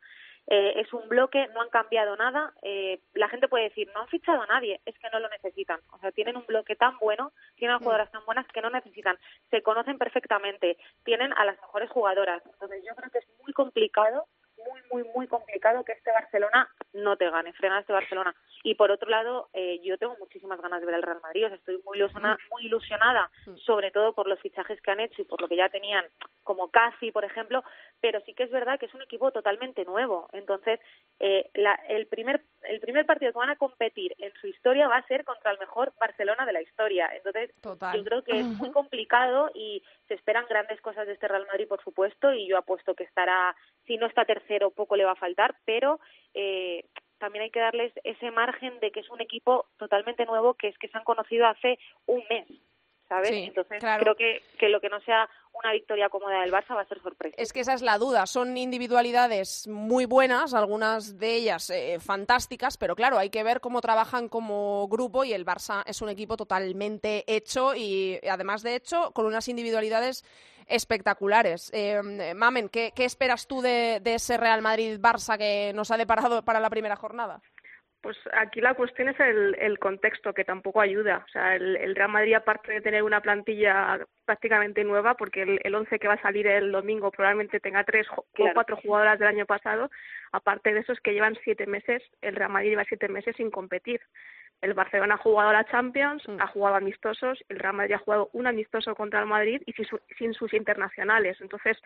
[0.49, 2.53] Eh, es un bloque, no han cambiado nada.
[2.61, 5.81] Eh, la gente puede decir, no han fichado a nadie, es que no lo necesitan.
[5.91, 7.83] O sea, tienen un bloque tan bueno, tienen a mm.
[7.83, 9.17] jugadoras tan buenas que no necesitan.
[9.51, 12.41] Se conocen perfectamente, tienen a las mejores jugadoras.
[12.45, 14.27] Entonces, yo creo que es muy complicado
[14.57, 18.35] muy, muy, muy complicado que este Barcelona no te gane, frenar este Barcelona.
[18.63, 21.47] Y por otro lado, eh, yo tengo muchísimas ganas de ver al Real Madrid, o
[21.49, 23.29] sea, estoy muy ilusionada, muy ilusionada,
[23.65, 26.05] sobre todo por los fichajes que han hecho y por lo que ya tenían,
[26.43, 27.63] como Casi, por ejemplo,
[28.01, 30.27] pero sí que es verdad que es un equipo totalmente nuevo.
[30.33, 30.79] Entonces,
[31.19, 34.97] eh, la, el, primer, el primer partido que van a competir en su historia va
[34.97, 37.09] a ser contra el mejor Barcelona de la historia.
[37.13, 41.47] Entonces, yo creo que es muy complicado y se esperan grandes cosas de este Real
[41.47, 43.55] Madrid, por supuesto, y yo apuesto que estará,
[43.85, 45.99] si no está tercero, poco le va a faltar, pero
[46.33, 46.85] eh,
[47.17, 50.77] también hay que darles ese margen de que es un equipo totalmente nuevo, que es
[50.77, 52.47] que se han conocido hace un mes.
[53.07, 53.31] ¿sabes?
[53.31, 56.87] Entonces creo que, que lo que no sea una victoria cómoda del Barça va a
[56.87, 57.35] ser sorpresa.
[57.37, 58.25] Es que esa es la duda.
[58.25, 63.81] Son individualidades muy buenas, algunas de ellas eh, fantásticas, pero claro, hay que ver cómo
[63.81, 69.11] trabajan como grupo y el Barça es un equipo totalmente hecho y además de hecho
[69.13, 70.23] con unas individualidades
[70.67, 71.71] espectaculares.
[71.73, 72.01] Eh,
[72.35, 76.69] Mamen, ¿qué, esperas tú de, de ese Real Madrid-Barça que nos ha deparado para la
[76.69, 77.41] primera jornada?
[78.01, 81.25] Pues aquí la cuestión es el, el contexto, que tampoco ayuda.
[81.27, 85.75] O sea, el, Real Madrid, aparte de tener una plantilla prácticamente nueva, porque el, el
[85.75, 89.45] once que va a salir el domingo probablemente tenga tres o cuatro jugadoras del año
[89.45, 89.89] pasado,
[90.31, 93.49] aparte de eso es que llevan siete meses, el Real Madrid lleva siete meses sin
[93.49, 93.99] competir.
[94.61, 96.41] El Barcelona ha jugado a la Champions, mm.
[96.41, 99.73] ha jugado amistosos, el Real Madrid ha jugado un amistoso contra el Madrid y
[100.17, 101.37] sin, sus internacionales.
[101.41, 101.77] Entonces,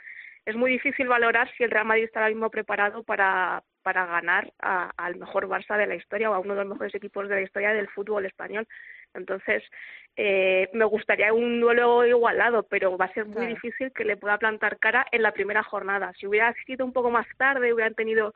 [0.46, 4.52] es muy difícil valorar si el Real Madrid está ahora mismo preparado para, para ganar
[4.60, 7.42] al mejor Barça de la historia o a uno de los mejores equipos de la
[7.42, 8.68] historia del fútbol español.
[9.14, 9.64] Entonces,
[10.16, 14.38] eh, me gustaría un duelo igualado, pero va a ser muy difícil que le pueda
[14.38, 16.14] plantar cara en la primera jornada.
[16.20, 18.34] Si hubiera sido un poco más tarde, hubieran tenido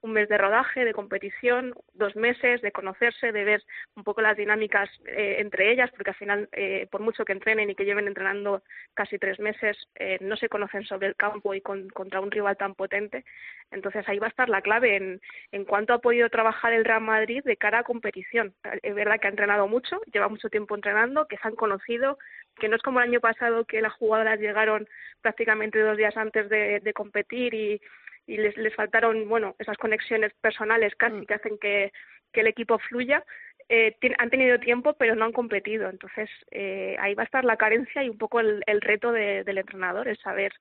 [0.00, 3.64] un mes de rodaje, de competición, dos meses de conocerse, de ver
[3.96, 7.70] un poco las dinámicas eh, entre ellas, porque al final, eh, por mucho que entrenen
[7.70, 8.62] y que lleven entrenando
[8.94, 12.74] casi tres meses, eh, no se conocen sobre el campo y contra un rival tan
[12.74, 13.24] potente.
[13.70, 15.20] Entonces ahí va a estar la clave en,
[15.52, 18.54] en cuánto ha podido trabajar el Real Madrid de cara a competición.
[18.82, 22.18] Es verdad que ha entrenado mucho, lleva mucho tiempo entrenando, que se han conocido,
[22.58, 24.88] que no es como el año pasado que las jugadoras llegaron
[25.20, 27.80] prácticamente dos días antes de, de competir y
[28.28, 31.26] y les, les faltaron, bueno, esas conexiones personales casi mm.
[31.26, 31.92] que hacen que,
[32.32, 33.24] que el equipo fluya.
[33.70, 35.88] Eh, han tenido tiempo, pero no han competido.
[35.88, 39.58] Entonces, eh, ahí va a estar la carencia y un poco el, el reto del
[39.58, 40.52] entrenador, es saber,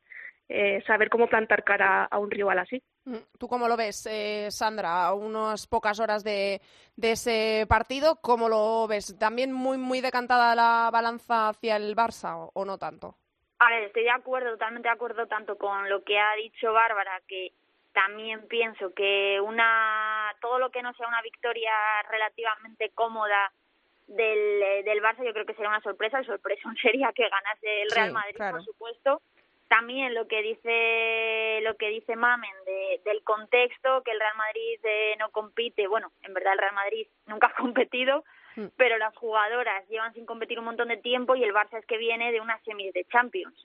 [0.50, 2.82] eh, saber cómo plantar cara a un rival así.
[3.06, 4.10] Mm, ¿Tú cómo lo ves,
[4.50, 6.62] Sandra, a unas pocas horas de,
[6.96, 8.20] de, ese partido?
[8.22, 9.18] ¿Cómo lo ves?
[9.20, 13.18] ¿También muy, muy decantada la balanza hacia el Barça o no tanto?
[13.60, 17.22] A ver, estoy de acuerdo, totalmente de acuerdo tanto con lo que ha dicho Bárbara,
[17.28, 17.54] que
[17.94, 21.72] también pienso que una todo lo que no sea una victoria
[22.12, 23.52] relativamente cómoda
[24.06, 27.82] del, eh, del Barça yo creo que sería una sorpresa, la sorpresa sería que ganase
[27.82, 29.22] el Real Madrid, por supuesto.
[29.68, 34.80] También lo que dice lo que dice Mamen de, del contexto que el Real Madrid
[34.84, 38.24] eh, no compite, bueno, en verdad el Real Madrid nunca ha competido.
[38.76, 41.98] Pero las jugadoras llevan sin competir un montón de tiempo y el Barça es que
[41.98, 43.56] viene de una semis de Champions.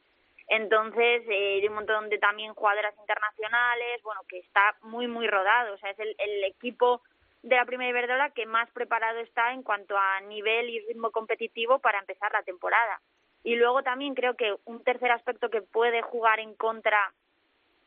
[0.49, 5.74] Entonces, eh, hay un montón de también jugadoras internacionales, bueno, que está muy, muy rodado.
[5.74, 7.01] O sea, es el, el equipo
[7.43, 11.78] de la primera Iberdrola que más preparado está en cuanto a nivel y ritmo competitivo
[11.78, 13.01] para empezar la temporada.
[13.45, 17.12] Y luego también creo que un tercer aspecto que puede jugar en contra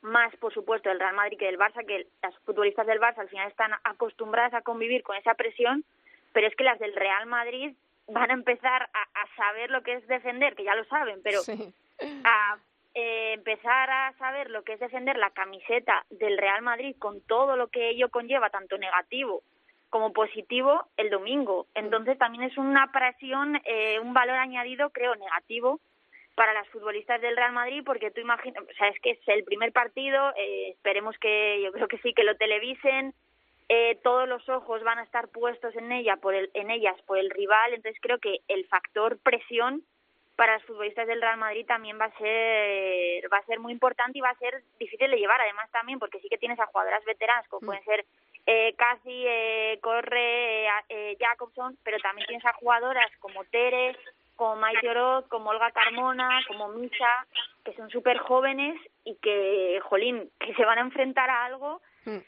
[0.01, 3.29] más, por supuesto, del Real Madrid que del Barça, que las futbolistas del Barça al
[3.29, 5.83] final están acostumbradas a convivir con esa presión,
[6.35, 7.71] pero es que las del Real Madrid
[8.09, 11.39] van a empezar a, saber lo que es defender, que ya lo saben, pero
[12.25, 12.57] a
[12.93, 17.55] eh, empezar a saber lo que es defender la camiseta del Real Madrid con todo
[17.55, 19.43] lo que ello conlleva, tanto negativo
[19.89, 21.67] como positivo, el domingo.
[21.73, 25.79] Entonces también es una presión, eh, un valor añadido, creo, negativo
[26.35, 29.45] para las futbolistas del Real Madrid, porque tú imaginas, o sea, es que es el
[29.45, 33.13] primer partido, eh, esperemos que, yo creo que sí, que lo televisen,
[33.69, 37.17] eh, todos los ojos van a estar puestos en ella, por el, en ellas, por
[37.17, 39.83] el rival, entonces creo que el factor presión
[40.35, 44.17] para las futbolistas del Real Madrid también va a ser va a ser muy importante
[44.17, 47.05] y va a ser difícil de llevar además también porque sí que tienes a jugadoras
[47.05, 47.65] veteranas como mm.
[47.65, 48.05] pueden ser
[48.47, 53.97] eh, Casi, eh, Corre, eh, eh, Jacobson, pero también tienes a jugadoras como Tere,
[54.35, 57.25] como Maite Oroz, como Olga Carmona, como Misa,
[57.63, 62.19] que son súper jóvenes y que, jolín, que se van a enfrentar a algo mm.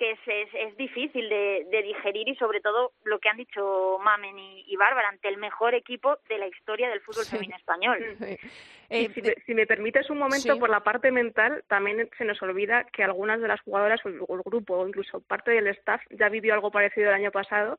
[0.00, 4.74] Que es, es, difícil de, digerir y sobre todo lo que han dicho Mamen y,
[4.76, 8.16] Bárbara ante el mejor equipo de la historia del fútbol femenino español.
[8.92, 9.08] Eh,
[9.46, 13.40] si, me, permites un momento, por la parte mental, también se nos olvida que algunas
[13.40, 17.10] de las jugadoras o el, grupo o incluso parte del staff ya vivió algo parecido
[17.10, 17.78] el año pasado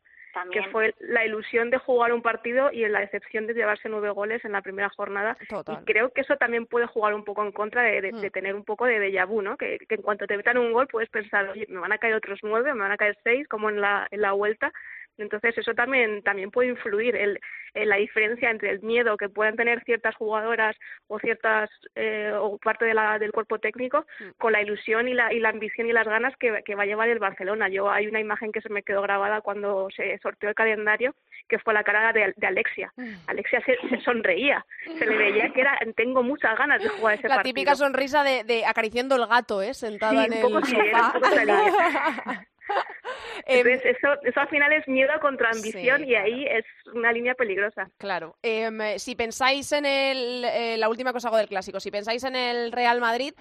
[0.51, 4.43] que fue la ilusión de jugar un partido y la decepción de llevarse nueve goles
[4.45, 5.37] en la primera jornada.
[5.41, 8.31] Y creo que eso también puede jugar un poco en contra de, mm.
[8.31, 9.57] tener un poco de déjà vu, ¿no?
[9.57, 12.39] Que, en cuanto te metan un gol puedes pensar, oye, me van a caer otros
[12.43, 14.71] nueve, me van a caer seis, como en la, en la vuelta,
[15.17, 17.37] entonces eso también, también puede influir en,
[17.73, 20.75] la diferencia entre el miedo que puedan tener ciertas jugadoras
[21.07, 24.29] o ciertas eh, o parte de la, del cuerpo técnico mm.
[24.37, 27.09] con la ilusión y la, y la ambición y las ganas que, va a llevar
[27.09, 27.69] el Barcelona.
[27.69, 31.15] Yo hay una imagen que se me quedó grabada cuando se sorteó el calendario
[31.47, 32.91] que fue la cara de, Alexia.
[32.97, 33.13] Mm.
[33.27, 34.65] Alexia se, sonreía,
[34.97, 37.51] se le veía que era tengo muchas ganas de jugar ese la partido.
[37.51, 39.73] La típica sonrisa de, acariciando el gato, ¿eh?
[39.73, 41.13] sentada en el sofá.
[43.45, 46.63] Em, eso, eso al final es miedo contra ambición y ahí es
[46.93, 47.89] una línea peligrosa.
[47.97, 48.35] Claro.
[48.41, 52.35] Em, si pensáis en el, eh, la última cosa hago del clásico, si pensáis en
[52.35, 53.33] el Real Madrid,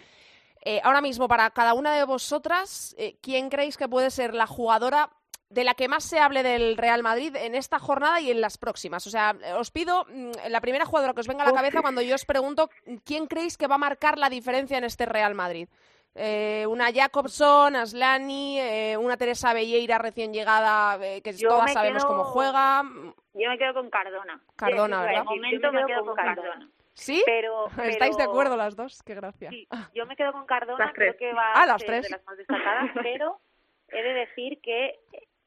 [0.64, 4.46] eh, ahora mismo para cada una de vosotras, eh, ¿quién creéis que puede ser la
[4.46, 5.10] jugadora
[5.50, 8.56] de la que más se hable del Real Madrid en esta jornada y en las
[8.56, 9.04] próximas.
[9.08, 12.02] O sea, os pido mm, la primera jugadora que os venga a la cabeza cuando
[12.02, 12.70] yo os pregunto
[13.04, 15.68] quién creéis que va a marcar la diferencia en este Real Madrid.
[16.14, 22.24] Eh, una Jacobson, Aslani, eh, una Teresa Belleira recién llegada, eh, que todas sabemos cómo
[22.24, 22.82] juega.
[23.34, 24.40] Yo me quedo con Cardona.
[24.56, 25.20] Cardona, ¿verdad?
[25.20, 26.68] De momento me, quedo con Cardona.
[26.94, 27.22] ¿Sí?
[27.24, 29.02] Pero, ¿Estáis de acuerdo las dos?
[29.04, 29.50] Qué gracia.
[29.50, 32.02] Sí, yo me quedo con Cardona, creo que va ah, a las ser tres.
[32.02, 33.40] de las más destacadas, pero
[33.88, 34.98] he de decir que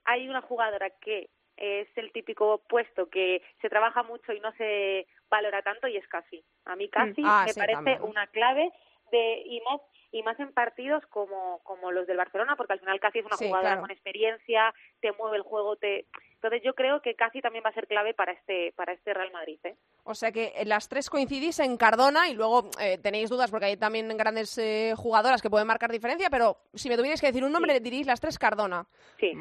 [0.05, 5.07] hay una jugadora que es el típico puesto que se trabaja mucho y no se
[5.29, 6.43] valora tanto y es Casi.
[6.65, 7.25] A mí Casi mm.
[7.25, 8.71] ah, me parece una clave
[9.11, 9.81] de y más
[10.13, 13.35] y más en partidos como, como los del Barcelona, porque al final casi es una
[13.35, 16.05] jugadora con experiencia, te mueve el juego, te
[16.43, 19.31] entonces yo creo que casi también va a ser clave para este para este Real
[19.31, 19.59] Madrid.
[19.63, 19.75] ¿eh?
[20.03, 23.67] O sea que eh, las tres coincidís en Cardona y luego eh, tenéis dudas porque
[23.67, 27.45] hay también grandes eh, jugadoras que pueden marcar diferencia, pero si me tuvierais que decir
[27.45, 28.85] un nombre, diréis las tres Cardona.
[29.21, 29.31] Sí.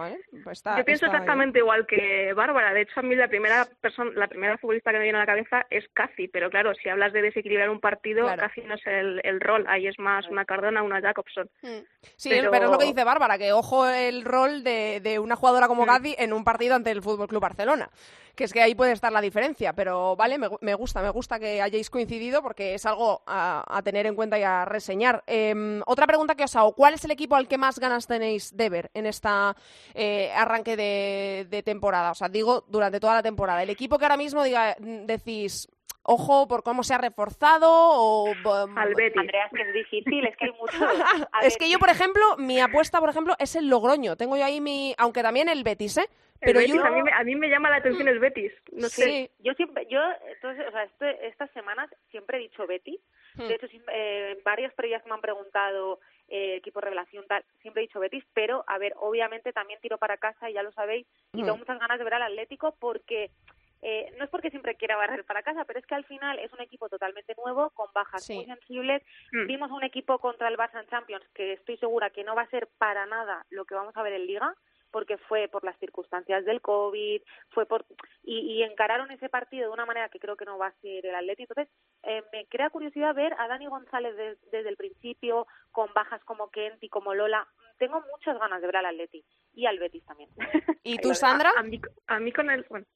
[0.45, 2.73] Pues yo pienso exactamente igual que Bárbara.
[2.73, 5.27] De hecho, a mí la primera persona, la primera futbolista que me viene a la
[5.27, 9.21] cabeza es Casi, pero claro, si hablas de desequilibrar un partido, casi no es el,
[9.25, 9.65] el, rol.
[9.69, 11.51] Ahí es más una Cardona, una Jacobson.
[11.63, 11.81] Mm.
[12.17, 12.55] Sí, pero...
[12.55, 16.15] es lo que dice Bárbara, que ojo el rol de, de una jugadora como mm.
[16.19, 17.90] en un partido ante el Fútbol Club Barcelona.
[18.34, 21.61] Que es que ahí puede estar la diferencia, pero vale, me, gusta, me gusta que
[21.61, 25.22] hayáis coincidido porque es algo a, tener en cuenta y a reseñar.
[25.26, 28.57] Em, otra pregunta que os hago, ¿cuál es el equipo al que más ganas tenéis
[28.57, 29.55] de ver en esta
[29.93, 32.12] eh, arranque de, temporada?
[32.12, 33.62] O sea, digo, durante toda la temporada.
[33.62, 35.68] El equipo que ahora mismo diga, decís,
[36.03, 38.35] ojo por cómo se ha reforzado o
[38.77, 39.21] al Betis.
[39.21, 40.77] Andrea, es que es difícil, es que hay mucho.
[41.43, 44.17] es que yo, por ejemplo, mi apuesta, por ejemplo, es el Logroño.
[44.17, 46.09] Tengo yo ahí mi, aunque también el Betis, ¿eh?
[46.41, 46.85] Pero yo...
[46.85, 48.53] a, mí, a mí me llama la atención el Betis.
[48.73, 49.03] No sí.
[49.03, 49.31] sé.
[49.39, 52.99] Yo siempre, yo, entonces, o sea, este, estas semanas siempre he dicho Betis.
[53.37, 53.47] Hmm.
[53.47, 58.01] De hecho, eh, varias previas me han preguntado eh, equipo revelación tal, siempre he dicho
[58.01, 61.45] Betis, pero a ver, obviamente también tiro para casa y ya lo sabéis y hmm.
[61.45, 63.31] tengo muchas ganas de ver al Atlético porque
[63.83, 66.53] eh, no es porque siempre quiera barrer para casa, pero es que al final es
[66.53, 69.03] un equipo totalmente nuevo, con bajas muy sensibles.
[69.33, 69.47] Hmm.
[69.49, 72.51] Vimos un equipo contra el Barça en Champions que estoy segura que no va a
[72.51, 74.55] ser para nada lo que vamos a ver en Liga.
[74.93, 77.87] porque fue por las circunstancias del COVID, fue por
[78.22, 81.07] y, y encararon ese partido de una manera que creo que no va a ser
[81.07, 81.45] el Atleti.
[81.45, 81.68] Entonces,
[82.03, 84.14] eh, me crea curiosidad ver a Dani González
[84.53, 87.49] desde el principio, con bajas como Kent y como Lola.
[87.78, 89.24] Tengo muchas ganas de ver al Atleti
[89.55, 90.28] y al Betis también.
[90.83, 91.53] ¿Y tú, Sandra?
[91.57, 92.66] A, mí, a mí con el...
[92.68, 92.87] Bueno.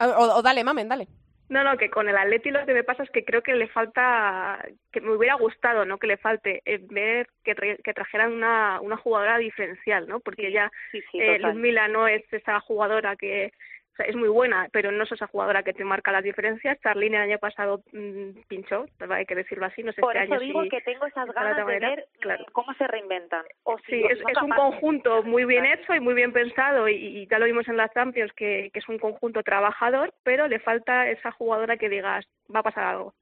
[0.00, 1.08] O, o dale, mamen, dale.
[1.48, 3.68] No, no, que con el Atleti lo que me pasa es que creo que le
[3.68, 4.58] falta,
[4.90, 8.96] que me hubiera gustado, no que le falte, eh, ver que, que trajeran una, una
[8.96, 10.18] jugadora diferencial, ¿no?
[10.18, 11.38] Porque ya sí, sí, eh.
[11.38, 13.52] Luzmila no es esa jugadora que
[13.96, 16.78] o sea, es muy buena, pero no es esa jugadora que te marca las diferencias.
[16.82, 20.34] Charlene el año pasado mm, pinchó, hay que decirlo así, no sé Por este eso
[20.34, 21.88] año digo si que tengo esas ganas de manera.
[21.88, 22.44] ver mm, Claro.
[22.52, 23.44] cómo se reinventan.
[23.62, 27.26] O si Sí, es, un conjunto muy bien hecho y muy bien pensado y, y
[27.26, 31.08] ya lo vimos en la Champions que, que es un conjunto trabajador, pero le falta
[31.08, 33.14] esa jugadora que digas va a pasar algo.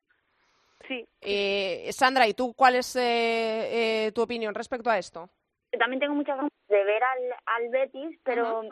[0.88, 5.30] Sí, Eh, Sandra, ¿y tú cuál es eh, eh, tu opinión respecto a esto?
[5.78, 8.62] también tengo muchas ganas de ver al, al Betis, pero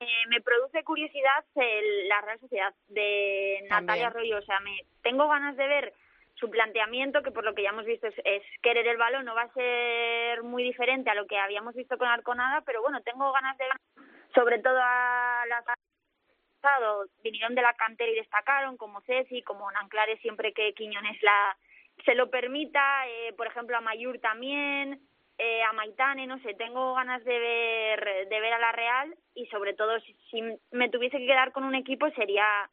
[0.00, 3.64] eh, me produce curiosidad el- la Real Sociedad de.
[3.68, 4.38] Natalia Arroyo.
[4.38, 5.92] O sea, me tengo ganas de ver
[6.34, 9.34] su planteamiento, que por lo que ya hemos visto es, es querer el balón, no
[9.34, 13.32] va a ser muy diferente a lo que habíamos visto con Arconada, pero bueno, tengo
[13.32, 15.64] ganas de ver sobre todo a las
[16.60, 21.56] pasado vinieron de la cantera y destacaron, como Ceci, como Nanclares siempre que Quiñones la
[22.04, 25.00] se lo permita, eh, por ejemplo a Mayur también,
[25.38, 29.46] eh, a Maitane, no sé, tengo ganas de ver de ver a la Real y
[29.46, 29.98] sobre todo
[30.30, 32.68] si, me tuviese que quedar con un equipo sería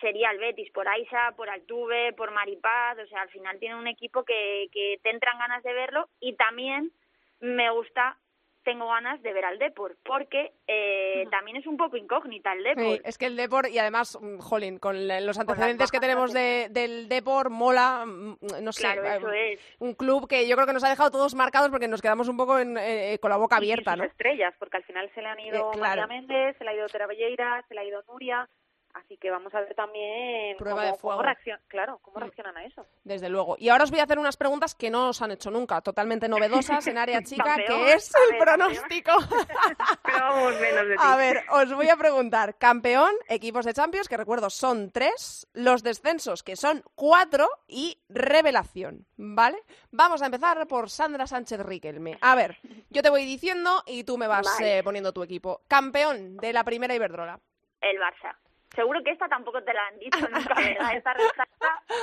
[0.00, 3.86] sería el Betis, por Aisa, por Altuve, por Maripaz, o sea, al final tiene un
[3.86, 6.92] equipo que, que te entran ganas de verlo y también
[7.40, 8.18] me gusta,
[8.66, 12.96] tengo ganas de ver al Depor, porque eh, también es un poco incógnita el Depor.
[12.96, 16.66] Sí, es que el Depor, y además, mm, jolín, con los antecedentes que tenemos de,
[16.70, 19.60] del Depor, mola, mm, no sé, Claro, eh, es.
[19.78, 22.36] un club que yo creo que nos ha dejado todos marcados porque nos quedamos un
[22.36, 24.04] poco en- eh, con la boca y abierta, sus ¿no?
[24.04, 26.02] estrellas, porque al final se le han ido Eh, claro.
[26.02, 28.48] María Méndez, se le ha ido Tera Belleira, se le ha ido Nuria,
[28.96, 31.18] así que vamos a ver también Prueba cómo, de fuego.
[31.18, 32.20] cómo reaccion- claro, cómo Mm.
[32.22, 32.86] reaccionan a eso.
[33.04, 33.56] Desde luego.
[33.58, 36.28] Y ahora os voy a hacer unas preguntas que no os han hecho nunca, totalmente
[36.28, 39.12] novedosas en área chica, que es a el ver, pronóstico.
[40.02, 41.02] Pero vamos menos de ti.
[41.02, 42.56] A ver, os voy a preguntar.
[42.58, 49.06] Campeón, equipos de Champions, que recuerdo son tres, los descensos, que son cuatro, y revelación,
[49.16, 49.58] ¿vale?
[49.90, 52.18] Vamos a empezar por Sandra Sánchez Riquelme.
[52.20, 52.58] A ver,
[52.90, 54.78] yo te voy diciendo y tú me vas Vale.
[54.78, 55.60] eh, poniendo tu equipo.
[55.68, 57.38] Campeón de la primera Iberdrola.
[57.80, 58.34] El Barça.
[58.76, 60.96] Seguro que esta tampoco te la han dicho nunca, ¿verdad?
[60.96, 61.44] Esta respuesta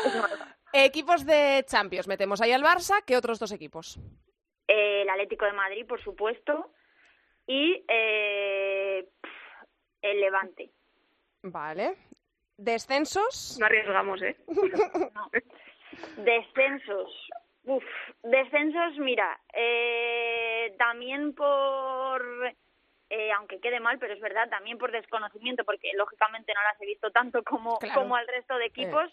[0.05, 0.55] es Barça.
[0.74, 3.99] Equipos de Champions, metemos ahí al Barça, ¿qué otros dos equipos?
[4.67, 6.71] Eh, el Atlético de Madrid, por supuesto,
[7.45, 9.07] y eh,
[10.01, 10.71] el Levante.
[11.43, 11.95] Vale.
[12.57, 13.57] Descensos.
[13.59, 14.36] No arriesgamos, ¿eh?
[15.13, 15.30] No.
[16.24, 17.30] Descensos.
[17.65, 17.84] Uf,
[18.24, 22.21] descensos, mira, eh, también por,
[23.16, 26.86] eh, aunque quede mal, pero es verdad, también por desconocimiento, porque lógicamente no las he
[26.88, 28.01] visto tanto como, Claro.
[28.01, 29.07] como al resto de equipos.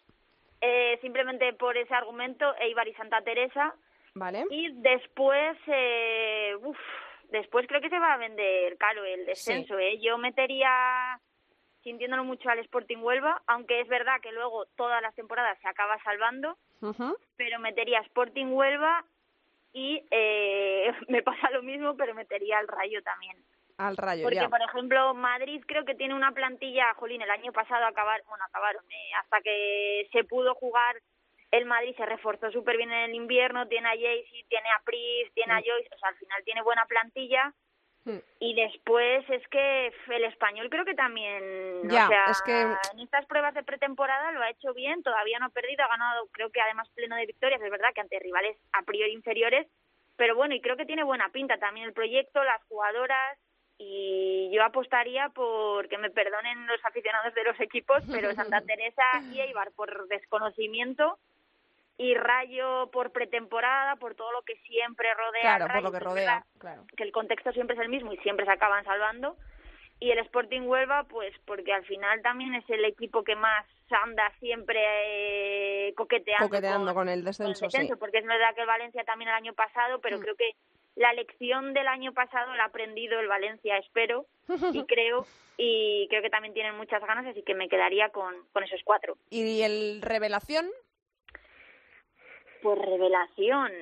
[0.63, 3.75] Eh, simplemente por ese argumento, Eibar y Santa Teresa.
[4.15, 4.45] Vale.
[4.51, 6.79] Y después, eh, uf,
[7.31, 9.99] después creo que se va a vender caro el descenso, ¿eh?
[10.01, 11.19] Yo metería,
[11.83, 16.03] sintiéndolo mucho al Sporting Huelva, aunque es verdad que luego todas las temporadas se acaba
[16.03, 16.57] salvando,
[17.37, 19.05] pero metería Sporting Huelva
[19.73, 23.37] y eh, me pasa lo mismo, pero metería al Rayo también.
[23.81, 24.49] Al rayo, Porque, ya.
[24.49, 28.85] por ejemplo, Madrid creo que tiene una plantilla, Jolín, el año pasado acabar, bueno, acabaron,
[28.91, 30.97] eh, hasta que se pudo jugar,
[31.51, 35.33] el Madrid se reforzó súper bien en el invierno, tiene a Jaycee, tiene a Pris,
[35.33, 37.55] tiene a Joyce, o sea, al final tiene buena plantilla.
[38.05, 38.19] Mm.
[38.39, 42.61] Y después es que el español creo que también, o sea, es que-
[42.93, 46.29] en estas pruebas de pretemporada lo ha hecho bien, todavía no ha perdido, ha ganado,
[46.33, 49.67] creo que además pleno de victorias, es verdad que ante rivales a priori inferiores,
[50.17, 53.39] pero bueno, y creo que tiene buena pinta también el proyecto, las jugadoras,
[53.83, 59.03] y yo apostaría por que me perdonen los aficionados de los equipos, pero Santa Teresa
[59.33, 61.19] y Eibar por desconocimiento
[61.97, 65.57] y Rayo por pretemporada, por todo lo que siempre rodea.
[65.57, 66.45] Claro, por lo que rodea.
[66.59, 66.85] Claro.
[66.95, 69.37] que el contexto siempre es el mismo y siempre se acaban salvando.
[69.99, 73.67] Y el Sporting Huelva, pues porque al final también es el equipo que más
[74.05, 74.79] anda siempre
[75.89, 77.77] eh, coqueteando, Coqueteando con el con el descenso, sí.
[77.79, 80.21] descenso, porque es verdad que el Valencia también el año pasado, pero Mm.
[80.21, 80.51] creo que
[80.97, 84.49] la lección del año pasado la ha aprendido el Valencia, espero, y
[84.87, 85.27] creo,
[85.57, 89.17] y creo que también tienen muchas ganas, así que me quedaría con, con esos cuatro.
[89.31, 90.69] ¿Y el revelación?
[92.63, 93.73] Pues revelación.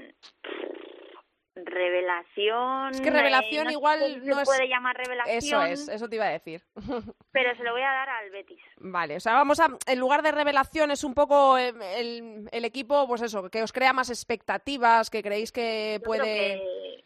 [1.66, 2.90] Revelación.
[2.92, 5.36] Es que revelación eh, no igual no se es- puede llamar revelación.
[5.38, 6.62] Eso es, eso te iba a decir.
[7.32, 8.60] Pero se lo voy a dar al Betis.
[8.78, 9.68] Vale, o sea, vamos a.
[9.86, 13.72] En lugar de revelación, es un poco eh, el, el equipo, pues eso, que os
[13.72, 16.24] crea más expectativas, que creéis que Yo puede.
[16.24, 17.04] que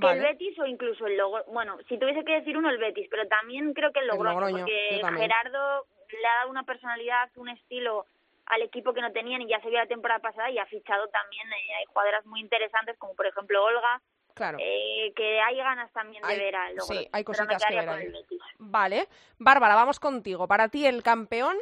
[0.00, 0.20] que el.
[0.22, 1.52] Betis o incluso el Logroño.
[1.52, 4.40] Bueno, si tuviese que decir uno, el Betis, pero también creo que el El Logroño,
[4.40, 5.20] Logroño, porque.
[5.20, 5.86] Gerardo
[6.20, 8.06] le ha dado una personalidad, un estilo
[8.46, 11.08] al equipo que no tenían y ya se vio la temporada pasada y ha fichado
[11.08, 14.00] también, eh, hay jugadoras muy interesantes como por ejemplo Olga,
[14.34, 14.58] Claro.
[14.60, 17.00] eh, que hay ganas también de Hay- ver al Logroño.
[17.00, 18.12] sí, hay cositas que ver ahí.
[18.58, 19.08] Vale.
[19.38, 20.46] Bárbara, vamos contigo.
[20.48, 21.56] Para ti el campeón.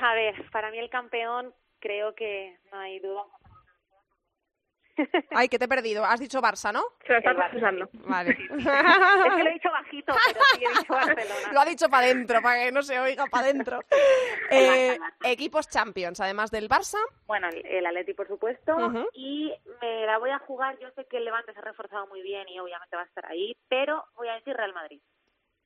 [0.00, 3.24] A ver, para mí el campeón creo que no hay duda.
[5.30, 6.04] Ay, que te he perdido.
[6.04, 6.82] Has dicho Barça, ¿no?
[7.06, 7.50] Se lo está El Barça.
[7.50, 7.88] procesando.
[8.06, 8.30] Vale.
[8.58, 11.52] Es que lo he dicho bajito, pero sí he dicho Barcelona.
[11.52, 13.80] Lo ha dicho para adentro, para que no se oiga para adentro.
[14.50, 16.96] Eh, equipos Champions, además del Barça.
[17.26, 18.74] Bueno, el, el Atleti, por supuesto.
[19.12, 20.78] Y me la voy a jugar.
[20.78, 23.26] Yo sé que el Levante se ha reforzado muy bien y obviamente va a estar
[23.26, 25.00] ahí, pero voy a decir Real Madrid.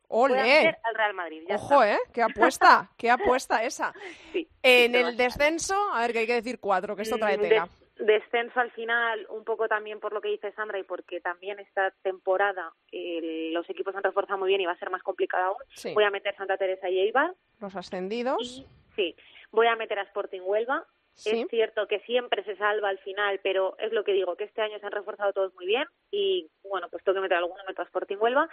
[0.09, 0.78] Voy a ¡Ole!
[0.83, 1.43] al Real Madrid.
[1.49, 1.95] ya Ojo, está.
[1.95, 1.99] ¿eh?
[2.12, 2.91] ¡Qué apuesta!
[2.99, 3.93] ¡Qué apuesta esa!
[4.33, 7.41] Sí, En el descenso, a ver, que hay que decir cuatro, que esto trae Mm,
[7.41, 7.68] tela.
[8.07, 11.59] Des- descenso al final, un poco también por lo que dice Sandra y porque también
[11.59, 15.44] esta temporada eh, los equipos han reforzado muy bien y va a ser más complicado
[15.44, 15.62] aún.
[15.68, 15.94] Sí.
[15.94, 17.34] Voy a meter Santa Teresa y Eibar.
[17.61, 18.40] Los ascendidos.
[18.40, 19.16] Y, sí,
[19.50, 20.86] voy a meter a Sporting Huelva.
[21.14, 21.42] Sí.
[21.42, 24.62] Es cierto que siempre se salva al final, pero es lo que digo, que este
[24.62, 27.82] año se han reforzado todos muy bien y, bueno, pues tengo que meter alguno, meto
[27.82, 28.48] a Sporting Huelva.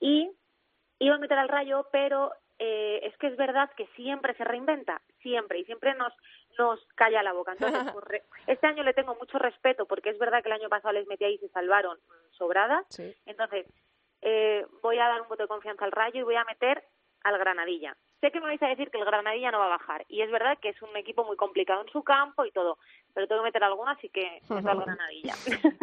[0.00, 0.30] Y
[0.98, 5.00] iba a meter al Rayo, pero eh, es que es verdad que siempre se reinventa,
[5.22, 6.12] siempre, y siempre nos
[6.58, 7.52] nos calla la boca.
[7.52, 10.68] Entonces, pues, re- este año le tengo mucho respeto porque es verdad que el año
[10.68, 12.84] pasado les metí ahí y se salvaron mm, sobradas.
[12.90, 13.14] Sí.
[13.26, 13.66] Entonces,
[14.22, 16.82] eh, voy a dar un voto de confianza al Rayo y voy a meter
[17.24, 17.96] al Granadilla.
[18.24, 20.30] Sé que me vais a decir que el Granadilla no va a bajar y es
[20.30, 22.78] verdad que es un equipo muy complicado en su campo y todo,
[23.12, 25.34] pero tengo que meter alguno, así que meto al Granadilla.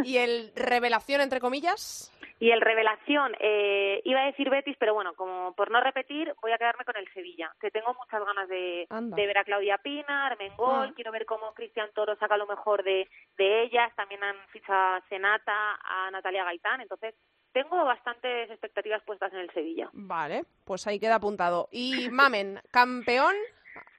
[0.04, 2.12] ¿Y el revelación, entre comillas?
[2.40, 6.52] y el Revelación, eh, iba a decir Betis, pero bueno, como por no repetir, voy
[6.52, 10.88] a quedarme con el Sevilla, que tengo muchas ganas de, ver a Claudia Pinar, Mengol,
[10.90, 10.92] Ah.
[10.96, 15.04] quiero ver cómo Cristian Toro saca lo mejor de, de ellas, también han fichado a
[15.08, 17.14] Senata, a Natalia Gaitán, entonces
[17.54, 19.90] tengo bastantes expectativas puestas en el Sevilla.
[19.94, 21.68] Vale, pues ahí queda apuntado.
[21.72, 23.36] Y Mamen, campeón.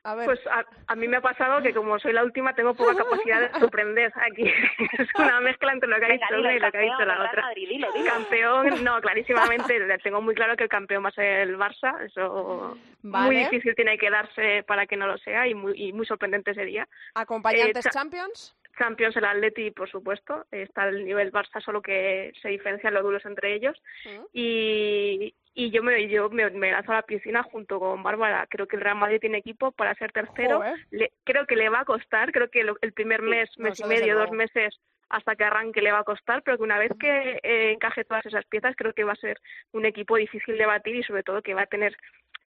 [0.05, 2.74] A ver, Pues a, a mí me ha pasado que como soy la última tengo
[2.74, 4.42] poca capacidad de sorprender aquí.
[4.98, 7.18] es una mezcla entre lo que ha dicho una y lo que ha dicho campeón,
[7.18, 7.42] la otra.
[7.42, 8.11] Madrid, dilo, dilo.
[8.11, 12.00] Campeón, no, clarísimamente, le tengo muy claro que el campeón va a ser el Barça,
[12.05, 13.26] eso Vale.
[13.26, 16.53] muy difícil tiene que darse para que no lo sea y muy, y muy sorprendente
[16.53, 16.88] sería.
[17.14, 18.57] acompañantes eh, cha- Champions.
[18.78, 23.24] Champions el Atleti, por supuesto, está el nivel Barça, solo que se diferencian los duros
[23.26, 23.80] entre ellos.
[24.32, 28.46] Y, y yo me yo me, me lanzo a la piscina junto con Bárbara.
[28.48, 30.58] Creo que el Real Madrid tiene equipo para ser tercero.
[30.90, 33.82] Le- creo que le va a costar, creo que lo- el primer mes, mes y
[33.88, 34.80] medio, dos meses
[35.12, 38.24] hasta que arranque le va a costar, pero que una vez que eh, encaje todas
[38.26, 39.38] esas piezas, creo que va a ser
[39.72, 41.96] un equipo difícil de batir y sobre todo que va a tener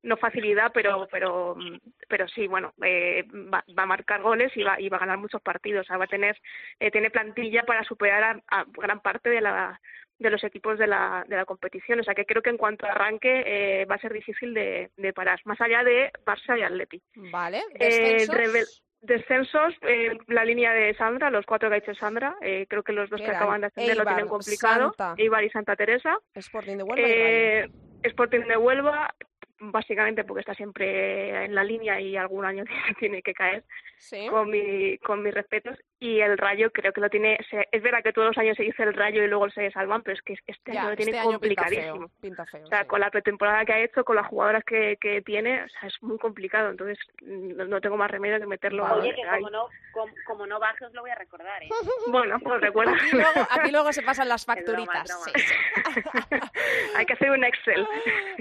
[0.03, 4.63] no facilidad, pero pero mm, pero sí, bueno, eh, va, va a marcar goles y
[4.63, 6.37] va y va a ganar muchos partidos, o sea, va a tener
[6.81, 9.81] eh, tiene plantilla para superar a, a gran parte de la
[10.19, 12.87] de los equipos de la, de la competición, o sea que creo que en cuanto
[12.87, 17.03] arranque eh, va a ser difícil de, de parar, más allá de Barça y Atleti.
[17.33, 18.85] Vale, Eh, descensos.
[19.05, 22.93] Descensos, eh, la línea de Sandra, los cuatro que ha hecho Sandra, eh, creo que
[22.93, 25.15] los dos Que eran acaban de ascender lo tienen complicado, Santa.
[25.23, 26.19] Eibar y Santa Teresa.
[26.35, 27.25] Sporting de Huelva y Rayo.
[27.25, 27.71] Eh,
[28.03, 29.15] Sporting de Huelva,
[29.61, 32.65] básicamente porque está siempre en la línea y algún año
[32.99, 33.65] tiene que caer,
[34.05, 34.27] Sí.
[34.29, 35.79] con, mi, con mis respetos.
[35.99, 38.63] Y el Rayo creo que lo tiene, se- es verdad que todos los años se
[38.65, 41.13] dice el Rayo y luego se salvan, pero es que este Ya, año lo tiene
[41.13, 42.09] este año pinta complicadísimo.
[42.09, 42.87] feo, pinta feo, O sea, sí.
[42.87, 45.95] con la pretemporada que ha hecho, con las jugadoras que, que tiene, o sea, es
[46.03, 46.69] muy complicado.
[46.71, 48.85] Entonces, no, no tengo más remedio que meterlo.
[48.85, 49.41] Oye, que ahí.
[49.41, 51.69] como no, como, como no baje os lo voy a recordar, ¿eh?
[52.09, 52.93] Bueno, pues recuerda.
[52.93, 55.09] Aquí luego, aquí luego se pasan las broma, facturitas.
[55.09, 55.39] broma.
[55.39, 56.13] sí.
[56.97, 57.87] Hay que hacer un Excel.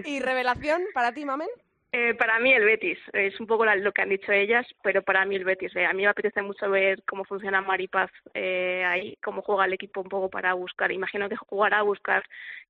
[0.04, 1.48] ¿Y revelación para ti, Mamen?
[1.96, 5.26] Eh, para mí el Betis, es un poco lo que han dicho ellas, pero para
[5.26, 5.76] mí el Betis.
[5.76, 9.74] eh, a mí me apetece mucho ver cómo funciona Maripaz eh, ahí, cómo juega el
[9.74, 10.92] equipo un poco para buscar.
[10.92, 12.24] Imagino que jugará a buscar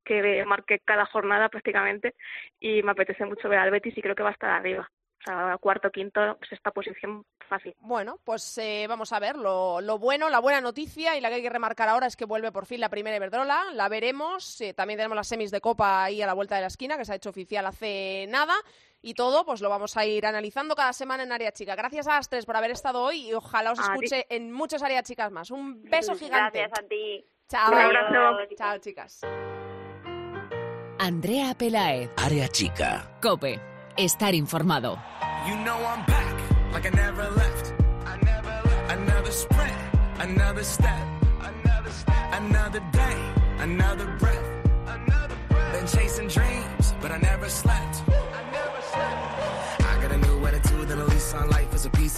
[0.03, 2.15] que marque cada jornada prácticamente
[2.59, 4.91] y me apetece mucho ver al Betis y creo que va a estar arriba.
[5.21, 7.73] O sea, cuarto, quinto, sexta posición fácil.
[7.79, 11.35] Bueno, pues eh, vamos a ver lo, lo bueno, la buena noticia y la que
[11.35, 14.73] hay que remarcar ahora es que vuelve por fin la primera Iberdrola, la veremos, eh,
[14.73, 17.13] también tenemos las semis de Copa ahí a la vuelta de la esquina que se
[17.13, 18.53] ha hecho oficial hace nada
[19.03, 21.75] y todo pues lo vamos a ir analizando cada semana en Área Chica.
[21.75, 25.03] Gracias a las tres por haber estado hoy y ojalá os escuche en muchas Áreas
[25.03, 25.51] Chicas más.
[25.51, 26.59] Un beso gigante.
[26.59, 27.25] Gracias a ti.
[27.49, 27.71] Chao.
[27.71, 28.55] Un abrazo.
[28.57, 29.21] Chao, chicas.
[30.97, 33.17] Andrea Pelaez, Área chica.
[33.21, 33.59] Cope,
[33.97, 34.97] estar informado.
[35.47, 37.73] You know I'm back, like I never left.
[38.05, 38.91] I never left.
[38.91, 39.77] Another sprint,
[40.19, 41.05] another step,
[41.41, 45.73] another step, another day, another breath, another breath.
[45.73, 47.92] Been chasing dreams, but I never slept.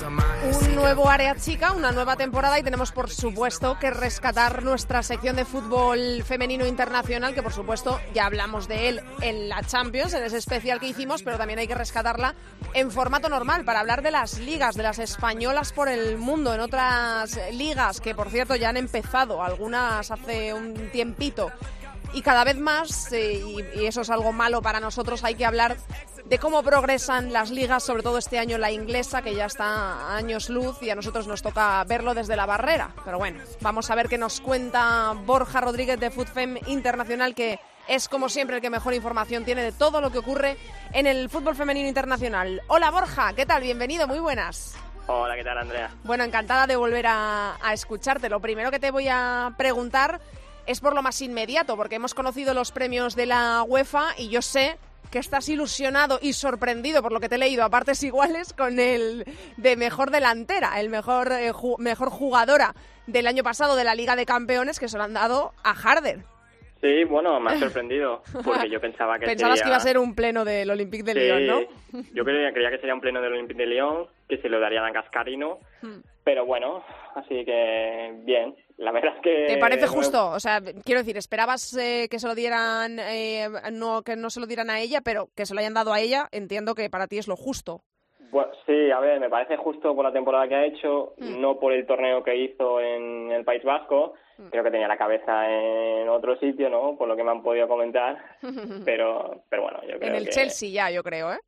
[0.04, 5.38] Un nuevo área chica, una nueva temporada y tenemos por supuesto que rescatar nuestra sección
[5.38, 10.24] de fútbol femenino internacional, que por supuesto ya hablamos de él en la Champions, en
[10.24, 12.36] ese especial que hicimos, pero también hay que rescatarla
[12.74, 16.60] en formato normal para hablar de las ligas, de las españolas por el mundo, en
[16.60, 21.52] otras ligas que por cierto ya han empezado, algunas hace un tiempito.
[22.14, 25.46] Y cada vez más, eh, y, y eso es algo malo para nosotros, hay que
[25.46, 25.78] hablar
[26.26, 30.18] de cómo progresan las ligas, sobre todo este año la inglesa, que ya está a
[30.18, 32.90] años luz y a nosotros nos toca verlo desde la barrera.
[33.06, 38.10] Pero bueno, vamos a ver qué nos cuenta Borja Rodríguez de FootFem Internacional, que es
[38.10, 40.58] como siempre el que mejor información tiene de todo lo que ocurre
[40.94, 42.62] en el fútbol femenino internacional.
[42.68, 43.62] Hola Borja, ¿qué tal?
[43.62, 44.76] Bienvenido, muy buenas.
[45.08, 45.92] Hola, ¿qué tal, Andrea?
[46.04, 48.28] Bueno, encantada de volver a, a escucharte.
[48.28, 50.20] Lo primero que te voy a preguntar
[50.66, 54.42] es por lo más inmediato, porque hemos conocido los premios de la UEFA y yo
[54.42, 54.80] sé
[55.12, 58.80] que estás ilusionado y sorprendido por lo que te he leído a partes iguales con
[58.80, 59.26] el
[59.58, 62.74] de mejor delantera, el mejor, eh, ju mejor jugadora
[63.08, 66.20] del año pasado de la Liga de Campeones que se lo han dado a Harder.
[66.82, 69.64] Sí, bueno, me ha sorprendido porque yo pensaba que Pensabas sería...
[69.64, 72.02] que iba a ser un pleno del Olympique de Sí, Lyon, ¿no?
[72.14, 74.86] Yo creía, creía que sería un pleno del Olympique de Lyon, que se lo darían
[74.86, 76.02] a Cascarino, Hmm.
[76.24, 76.84] pero bueno,
[77.16, 78.56] así que bien.
[78.78, 79.46] La verdad es que...
[79.48, 80.32] ¿Te parece justo?
[80.32, 84.40] O sea, quiero decir, ¿esperabas eh, que se lo dieran, eh, no, que no se
[84.42, 86.28] lo dieran a ella, pero que se lo hayan dado a ella?
[86.32, 87.82] Entiendo que para ti es lo justo.
[88.32, 91.40] Bueno, sí, a ver, me parece justo por la temporada que ha hecho, Mm.
[91.40, 94.16] no por el torneo que hizo en el País Vasco.
[94.38, 94.48] Mm.
[94.50, 96.98] Creo que tenía la cabeza en otro sitio, ¿no?
[96.98, 98.18] Por lo que me han podido comentar.
[98.86, 100.32] Pero, pero bueno, yo creo En el que...
[100.32, 101.40] Chelsea ya, yo creo, ¿eh?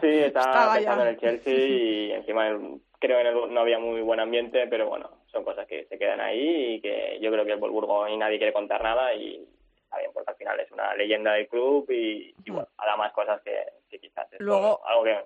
[0.00, 1.08] Sí, estaba Estaba pensando ya.
[1.10, 4.66] en el Chelsea y encima el- creo que en el- no había muy buen ambiente,
[4.68, 8.08] pero bueno, son cosas que se quedan ahí y que yo creo que el Wolfsburgo
[8.08, 9.46] y nadie quiere contar nada y
[9.82, 13.12] está bien, porque al final es una leyenda del club y, y bueno, hará más
[13.12, 13.56] cosas que,
[13.88, 15.18] que quizás es Luego- algo que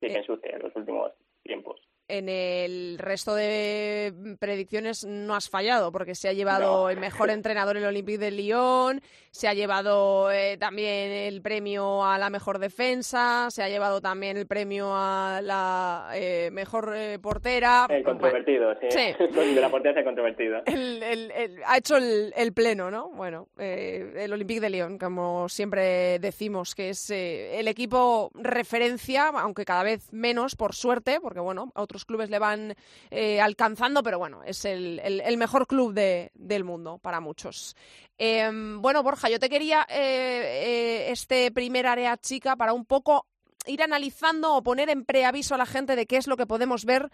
[0.00, 0.18] sí que Eh.
[0.18, 1.80] ensucia en los últimos tiempos.
[2.12, 6.90] En el resto de predicciones no has fallado, porque se ha llevado No.
[6.90, 9.00] el mejor entrenador en el Olympique de Lyon,
[9.30, 14.36] se ha llevado eh, también el premio a la mejor defensa, se ha llevado también
[14.36, 17.86] el premio a la eh, mejor eh, portera.
[17.88, 18.88] El controvertido, sí.
[18.90, 19.14] Sí.
[19.54, 20.60] De la portería el controvertido.
[20.66, 23.08] El- el- el- ha hecho el, pleno, ¿no?
[23.12, 29.28] Bueno, eh, el Olympique de Lyon, como siempre decimos, que es eh, el equipo referencia,
[29.28, 32.74] aunque cada vez menos, por suerte, porque bueno, a otros clubes le van
[33.10, 37.76] eh, alcanzando, pero bueno, es el, el- el mejor club de- del mundo para muchos.
[38.18, 43.26] Eh, bueno, Borja, yo te quería eh, eh, este primer área chica para un poco
[43.66, 46.84] ir analizando o poner en preaviso a la gente de qué es lo que podemos
[46.84, 47.08] ver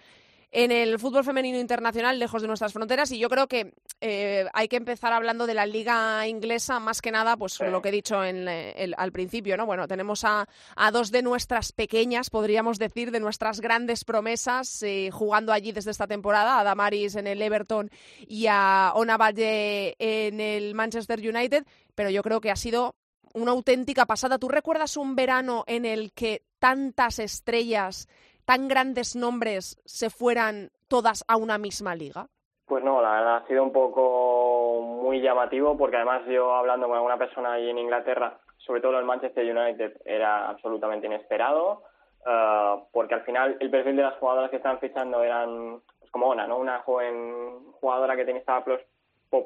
[0.51, 4.68] en el fútbol femenino internacional lejos de nuestras fronteras y yo creo que eh, hay
[4.68, 7.64] que empezar hablando de la liga inglesa más que nada pues Sí.
[7.70, 11.11] lo que he dicho en, eh, el- al principio no bueno tenemos a, a dos
[11.11, 16.59] de nuestras pequeñas podríamos decir de nuestras grandes promesas eh, jugando allí desde esta temporada
[16.59, 17.90] a Damaris en el Everton
[18.26, 22.94] y a Ona Valle en el Manchester United pero yo creo que ha sido
[23.34, 24.38] una auténtica pasada.
[24.38, 28.09] ¿Tú recuerdas un verano en el que tantas estrellas,
[28.49, 32.26] tan grandes nombres se fueran todas a una misma liga?
[32.66, 36.96] Pues no, la verdad ha sido un poco muy llamativo porque además yo hablando con
[36.96, 41.82] alguna persona ahí en Inglaterra, sobre todo el Manchester United, era absolutamente inesperado
[42.26, 46.28] eh, porque al final el perfil de las jugadoras que estaban fichando eran pues, como
[46.28, 46.57] Ona, ¿no?
[46.57, 48.82] Una joven jugadora que tenía estaba por,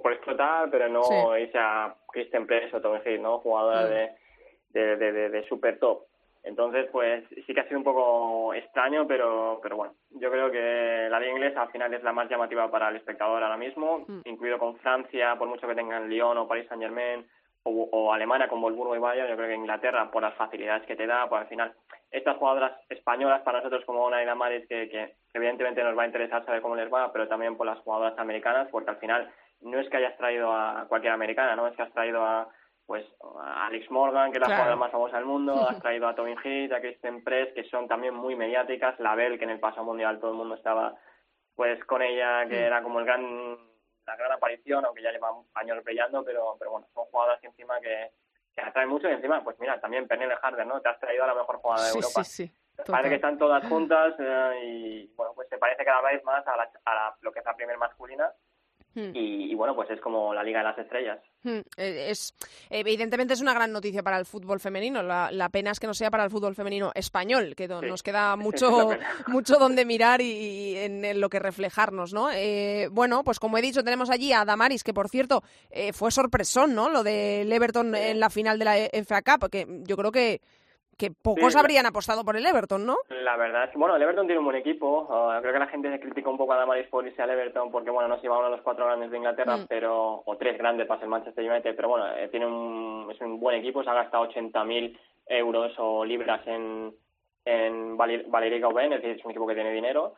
[0.00, 1.14] por, explotar, pero no Sí.
[1.42, 3.40] irse a Kristen Press o Tom Hill, ¿no?
[3.40, 3.90] Jugadora Mm.
[3.90, 4.10] de,
[4.80, 6.06] de, de, de- de super top.
[6.44, 11.06] Entonces, pues sí que ha sido un poco extraño, pero, pero bueno, yo creo que
[11.08, 14.20] la liga inglesa al final es la más llamativa para el espectador ahora mismo, Mm.
[14.24, 17.24] incluido con Francia, por mucho que tengan Lyon o Paris Saint Germain,
[17.64, 20.96] o, o Alemania con Wolfsburgo y Bayern, yo creo que Inglaterra, por las facilidades que
[20.96, 21.72] te da, pues al final,
[22.10, 26.06] estas jugadoras españolas para nosotros como Ona y Damaris, que, que evidentemente nos va a
[26.06, 29.30] interesar saber cómo les va, pero también por las jugadoras americanas, porque al final
[29.60, 31.68] no es que hayas traído a cualquier americana, ¿no?
[31.68, 32.48] Es que has traído a
[32.92, 33.06] pues
[33.40, 34.64] a Alex Morgan, que es la Claro.
[34.64, 37.88] jugadora más famosa del mundo, has traído a Tobin Heath, a Kristen Press, que son
[37.88, 40.94] también muy mediáticas, la Bell, que en el paso mundial todo el mundo estaba
[41.54, 42.66] pues con ella, que Mm.
[42.66, 43.56] era como el gran
[44.04, 47.80] la gran aparición, aunque ya lleva años brillando, pero pero bueno, son jugadoras que encima
[47.80, 48.10] que,
[48.54, 50.82] que atraen mucho y encima, pues mira, también Pernille Harder, ¿no?
[50.82, 52.24] Te has traído a la mejor jugadora de Sí, Europa.
[52.24, 52.52] sí, sí.
[52.90, 56.56] Parece que están todas juntas eh, y bueno, pues se parece cada vez más a,
[56.58, 58.30] la, a la- lo que es la primer masculina
[58.94, 59.10] Hmm.
[59.16, 61.18] y, y, bueno, pues es como la Liga de las Estrellas.
[61.44, 62.34] Hmm, eh, Es,
[62.68, 65.02] evidentemente es una gran noticia para el fútbol femenino.
[65.02, 67.86] La, la pena es que no sea para el fútbol femenino español, que do- Sí,
[67.86, 68.90] nos queda mucho,
[69.28, 72.30] mucho donde mirar y, y en, en lo que reflejarnos, ¿no?
[72.30, 76.10] Eh, bueno, pues como he dicho, tenemos allí a Damaris, que por cierto eh, fue
[76.10, 76.90] sorpresón, ¿no?
[76.90, 80.40] Lo del Everton en la final de la FA Cup, que yo creo que
[81.02, 81.58] que pocos Sí.
[81.58, 82.96] habrían apostado por el Everton, ¿no?
[83.10, 85.02] La verdad es que, bueno, el Everton tiene un buen equipo.
[85.10, 87.70] Uh, creo que la gente se critica un poco a Damaris por irse al Everton
[87.72, 89.66] porque, bueno, no se iba uno de los cuatro grandes de Inglaterra, Mm.
[89.68, 93.40] pero o tres grandes para el Manchester United, pero bueno, eh, tiene un, es un
[93.40, 93.82] buen equipo.
[93.82, 94.96] Se ha gastado 80.000
[95.26, 96.94] euros o libras en,
[97.44, 100.14] en Valer- Valerica Oben, es decir, es un equipo que tiene dinero.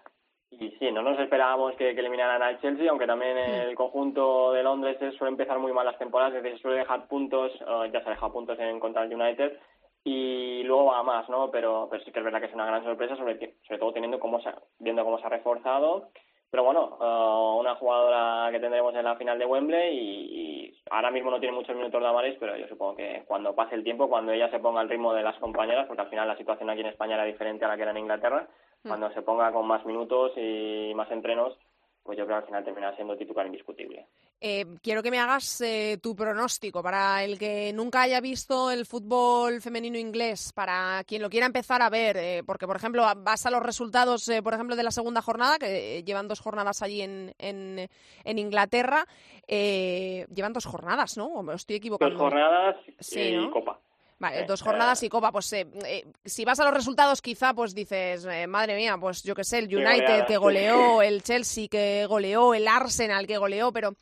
[0.51, 4.63] Y sí, no nos esperábamos que, que eliminaran al Chelsea, aunque también el conjunto de
[4.63, 8.07] Londres suele empezar muy mal las temporadas, es decir, suele dejar puntos, eh, ya se
[8.07, 9.59] ha dejado puntos en contra del United,
[10.05, 11.51] y luego va más, ¿no?
[11.51, 14.21] Pero, pero sí que es verdad que es una gran sorpresa, sobre, sobre todo teniendo
[14.21, 16.11] cómo se, viendo cómo se ha reforzado.
[16.51, 21.11] Pero bueno, eh, una jugadora que tendremos en la final de Wembley y, y ahora
[21.11, 24.09] mismo no tiene muchos minutos de Amaris, pero yo supongo que cuando pase el tiempo,
[24.09, 26.83] cuando ella se ponga al ritmo de las compañeras, porque al final la situación aquí
[26.83, 28.47] en España era diferente a la que era en Inglaterra,
[28.87, 31.59] cuando se ponga con más minutos y más entrenos,
[32.03, 34.07] pues yo creo que al final terminará siendo titular indiscutible.
[34.47, 38.85] Eh, quiero que me hagas eh, tu pronóstico para el que nunca haya visto el
[38.85, 43.47] fútbol femenino inglés, para quien lo quiera empezar a ver, eh, porque por ejemplo vas
[43.47, 46.83] a los resultados, eh, por ejemplo, de la segunda jornada, que eh, llevan dos jornadas
[46.83, 47.89] allí en, en,
[48.23, 49.07] en Inglaterra,
[49.49, 51.25] eh, llevan dos jornadas, ¿no?
[51.29, 52.15] ¿O me estoy equivocando?
[52.15, 53.51] Dos jornadas Sí, y ¿no?
[53.51, 53.81] Copa.
[54.19, 57.75] Vale, dos jornadas y copa, pues eh, eh, si vas a los resultados quizá pues
[57.75, 62.07] dices, eh, madre mía, pues yo qué sé, el United que goleó, el Chelsea que
[62.07, 63.97] goleó, el Arsenal que goleó, pero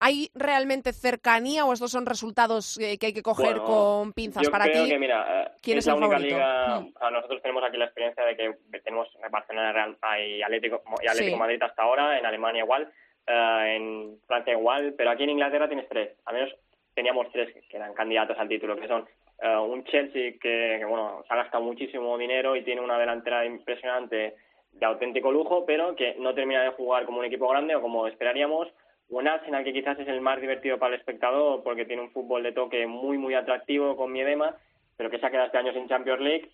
[0.00, 4.42] ¿hay realmente cercanía o estos son resultados eh, que hay que coger Bueno, con pinzas
[4.44, 4.90] yo para creo ti?
[4.90, 6.36] que, mira, eh, ¿quién es, la el única favorito?
[6.36, 6.80] liga.
[6.80, 7.12] Mm.
[7.12, 11.40] nosotros tenemos aquí la experiencia de que tenemos Barcelona Real y Atlético, y Atlético Sí.
[11.40, 12.90] Madrid hasta ahora, en Alemania igual,
[13.26, 16.10] eh, en Francia igual, pero aquí en Inglaterra tienes tres.
[16.26, 16.54] Al menos
[16.94, 19.06] teníamos tres que eran candidatos al título, que son
[19.42, 23.44] eh, un Chelsea que, que, bueno, se ha gastado muchísimo dinero y tiene una delantera
[23.44, 24.34] impresionante
[24.72, 28.06] de auténtico lujo, pero que no termina de jugar como un equipo grande o como
[28.06, 28.68] esperaríamos.
[29.10, 32.42] Un Arsenal que quizás es el más divertido para el espectador porque tiene un fútbol
[32.42, 34.54] de toque muy, muy atractivo con Miedema,
[34.96, 36.50] pero que se ha quedado este año sin Champions League.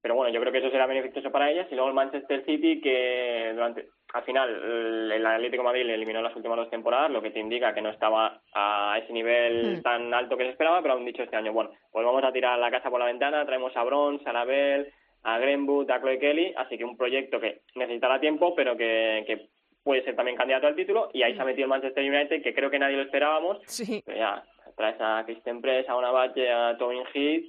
[0.00, 1.68] Pero bueno, yo creo que eso será beneficioso para ellas.
[1.70, 5.94] Y luego el Manchester City, que durante al final el el Atlético de Madrid le
[5.94, 9.78] eliminó las últimas dos temporadas, lo que te indica que no estaba a ese nivel
[9.78, 9.82] Mm.
[9.82, 12.58] tan alto que se esperaba, pero han dicho este año, bueno, pues vamos a tirar
[12.58, 14.92] la casa por la ventana, traemos a Bronze, a Label,
[15.22, 19.46] a Greenwood, a Chloe Kelly, así que un proyecto que necesitará tiempo, pero que, que
[19.82, 22.54] puede ser también candidato al título, y ahí se ha metido el Manchester United, que
[22.54, 24.02] creo que nadie lo esperábamos, Sí.
[24.04, 24.44] pero ya,
[24.76, 27.44] traes a Kristen Press, a Onabache, a Tobin Heath,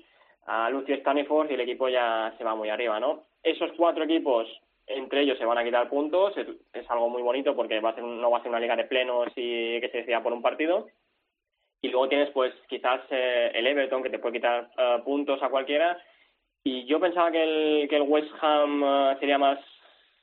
[0.46, 3.26] a Lucio Staniforth y el equipo ya se va muy arriba, ¿no?
[3.44, 4.48] Esos cuatro equipos,
[4.88, 8.04] entre ellos se van a quitar puntos, es, algo muy bonito porque va a ser,
[8.04, 10.88] no va a ser una liga de plenos y que se decida por un partido.
[11.82, 15.50] Y luego tienes, pues, quizás eh, el Everton, que te puede quitar eh, puntos a
[15.50, 15.98] cualquiera.
[16.64, 19.60] Y yo pensaba que el, que el West Ham eh, sería más,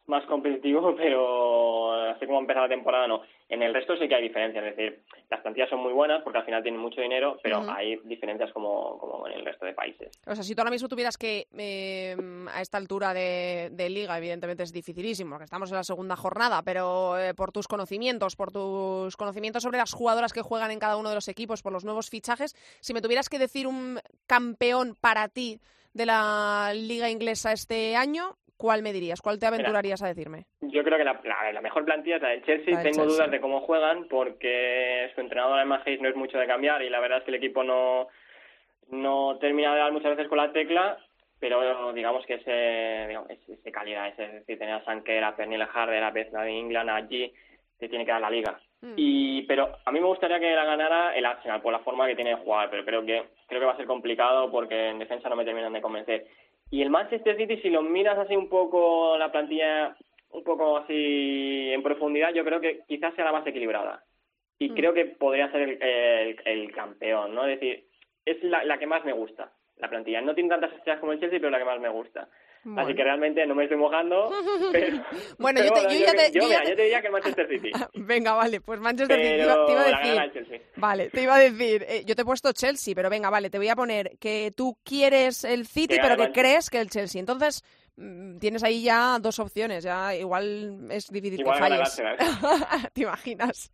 [0.07, 3.23] más competitivo, pero así como ha empezado la temporada, no.
[3.49, 6.39] En el resto sí que hay diferencias, es decir, las plantillas son muy buenas porque
[6.39, 10.21] al final tienen mucho dinero, pero hay diferencias como, como en el resto de países.
[10.25, 12.17] O sea, si tú ahora mismo tuvieras que, eh,
[12.53, 16.63] a esta altura de, de liga, evidentemente es dificilísimo, porque estamos en la segunda jornada,
[16.63, 20.97] pero eh, por tus conocimientos, por tus conocimientos sobre las jugadoras que juegan en cada
[20.97, 23.99] uno de los equipos, por los nuevos fichajes, si me tuvieras que decir un
[24.29, 25.59] campeón para ti
[25.93, 29.21] de la liga inglesa este año, ¿cuál me dirías?
[29.23, 30.45] ¿Cuál te aventurarías a decirme?
[30.61, 32.75] Yo creo que la, la- la mejor plantilla es la del Chelsea.
[32.75, 33.17] La del Tengo Chelsea.
[33.17, 37.01] dudas de cómo juegan porque su entrenador además no es mucho de cambiar y la
[37.01, 38.09] verdad es que el equipo no,
[38.91, 40.99] no termina de dar muchas veces con la tecla,
[41.39, 45.25] pero digamos que ese, digamos, es, es de calidad, es, es decir, tener a Sanker,
[45.25, 47.33] a Pernilla Harder, a Beth de England, allí
[47.79, 48.61] te tiene que dar la liga.
[48.83, 48.93] Mm.
[48.97, 52.15] Y pero a mí me gustaría que la ganara el Arsenal por la forma que
[52.15, 55.29] tiene de jugar, pero creo que creo que va a ser complicado porque en defensa
[55.29, 56.27] no me terminan de convencer.
[56.71, 59.97] Y el Manchester City si lo miras así un poco la plantilla
[60.31, 64.05] un poco así en profundidad, yo creo que quizás sea la más equilibrada.
[64.61, 64.75] Y Mm.
[64.75, 67.45] creo que podría ser el, el- el campeón, ¿no?
[67.47, 67.85] Es decir,
[68.25, 70.21] es la, la que más me gusta, la plantilla.
[70.21, 72.29] No tiene tantas estrellas como el Chelsea, pero la que más me gusta.
[72.63, 72.83] Bueno.
[72.83, 74.31] Así que realmente no me estoy mojando,
[74.73, 74.99] pero...
[75.39, 76.83] Bueno, pero yo te- yo ya que- te- yo, yo ya mira, te- yo te
[76.83, 77.71] diría que el Manchester City.
[77.95, 79.83] Venga, vale, pues Manchester City, te iba- pero te iba
[80.23, 80.63] a decir...
[80.77, 83.59] Vale, te iba a decir, eh, yo te he puesto Chelsea, pero venga, vale, te
[83.59, 87.19] voy a poner que tú quieres el City, Que pero que crees que el Chelsea.
[87.19, 87.65] Entonces,
[88.39, 92.03] tienes ahí ya dos opciones, ya igual es difícil Igual que falles.
[92.93, 93.71] ¿Te imaginas?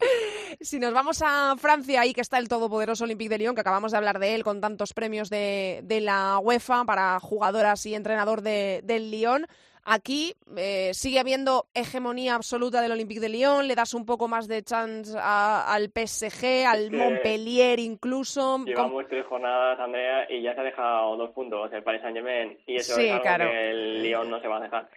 [0.61, 3.93] Si nos vamos a Francia, ahí que está el todopoderoso Olympique de Lyon, que acabamos
[3.93, 8.43] de hablar de él con tantos premios de, de la UEFA para jugadoras y entrenador
[8.43, 9.47] de, del Lyon.
[9.89, 14.49] Aquí eh, sigue habiendo hegemonía absoluta del Olympique de Lyon, le das un poco más
[14.49, 18.41] de chance a- al PSG, al que Montpellier incluso.
[18.55, 22.59] ¿Cómo- Llevamos tres jornadas, Andrea, y ya se ha dejado dos puntos el Paris Saint-Germain.
[22.67, 23.49] Y eso Sí, es algo claro.
[23.49, 24.89] que el Lyon no se va a dejar.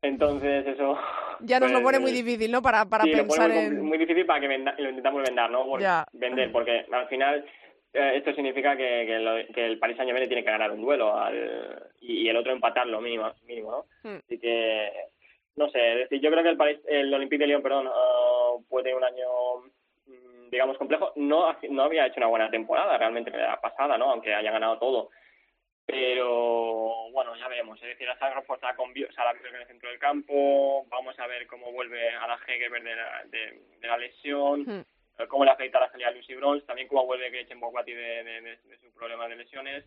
[0.00, 0.96] Entonces, eso...
[1.40, 2.62] ya nos lo pues, pone muy difícil, ¿no?
[2.62, 3.84] Para, para sí, lo pone pensar muy, en...
[3.84, 5.64] muy difícil para que venda- lo intentamos vender, ¿no?
[5.66, 5.82] Por-.
[6.14, 7.44] Vender, porque al final
[7.92, 10.80] eh, esto significa que, que, lo- que el Paris Saint Germain tiene que ganar un
[10.82, 13.86] duelo al- y, y el otro empatarlo mínimo, mínimo ¿no?
[14.10, 14.16] Hmm.
[14.24, 14.90] Así que,
[15.56, 18.52] no sé, es decir, yo creo que el, París, el Olympique de Lyon, perdón, ah,
[18.68, 19.26] puede tener un año,
[20.06, 21.12] mm, digamos, complejo.
[21.16, 24.10] No, no había hecho una buena temporada realmente la pasada, ¿no?
[24.10, 25.10] Aunque haya ganado todo.
[25.86, 27.80] Pero bueno, ya veremos.
[27.82, 30.84] Es decir, la Sagra reforzada con Björk en el centro del campo.
[30.88, 34.60] Vamos a ver cómo vuelve a la Hegerberg de la, de, de la lesión.
[34.62, 34.84] Hmm.
[35.20, 36.66] Eh, Cómo le afecta la salida a Lucy Bronze.
[36.66, 39.84] También cómo vuelve Gretchen Bokwati de, de, de, su problema de lesiones.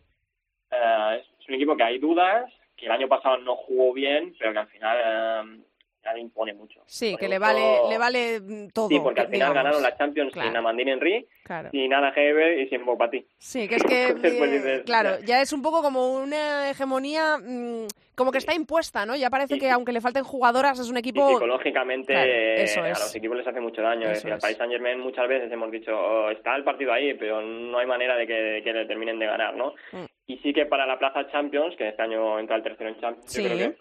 [0.70, 4.52] Eh, es un equipo que hay dudas, que el año pasado no jugó bien, pero
[4.52, 5.66] que al final
[6.18, 6.80] impone mucho.
[6.86, 8.88] Sí, Impone que le vale, le vale mm, todo.
[8.88, 9.54] Sí, porque al final digamos.
[9.54, 10.48] ganaron la Champions Claro.
[10.48, 11.70] sin Amandine Henry, Claro.
[11.70, 13.26] sin Ana Heber y sin Bokwati.
[13.38, 15.40] Sí, que es que, Entonces, pues, eh, dices, claro, ya.
[15.40, 19.16] es un poco como una hegemonía, mm, como que está impuesta, ¿no?
[19.16, 21.28] Ya parece que aunque le falten jugadoras, es un Y equipo...
[21.30, 24.02] psicológicamente Claro, eh, eso a los equipos les hace mucho daño.
[24.06, 24.38] Es decir, al.
[24.38, 27.86] Paris Saint Germain muchas veces hemos dicho, "Oh, está el partido ahí, pero no hay
[27.86, 29.74] manera de que, de que le terminen de ganar, ¿no?
[29.92, 30.04] Mm.
[30.28, 33.30] Y sí que para la plaza Champions, que este año entra el tercero en Champions,
[33.32, 33.42] Sí.
[33.42, 33.76] yo creo que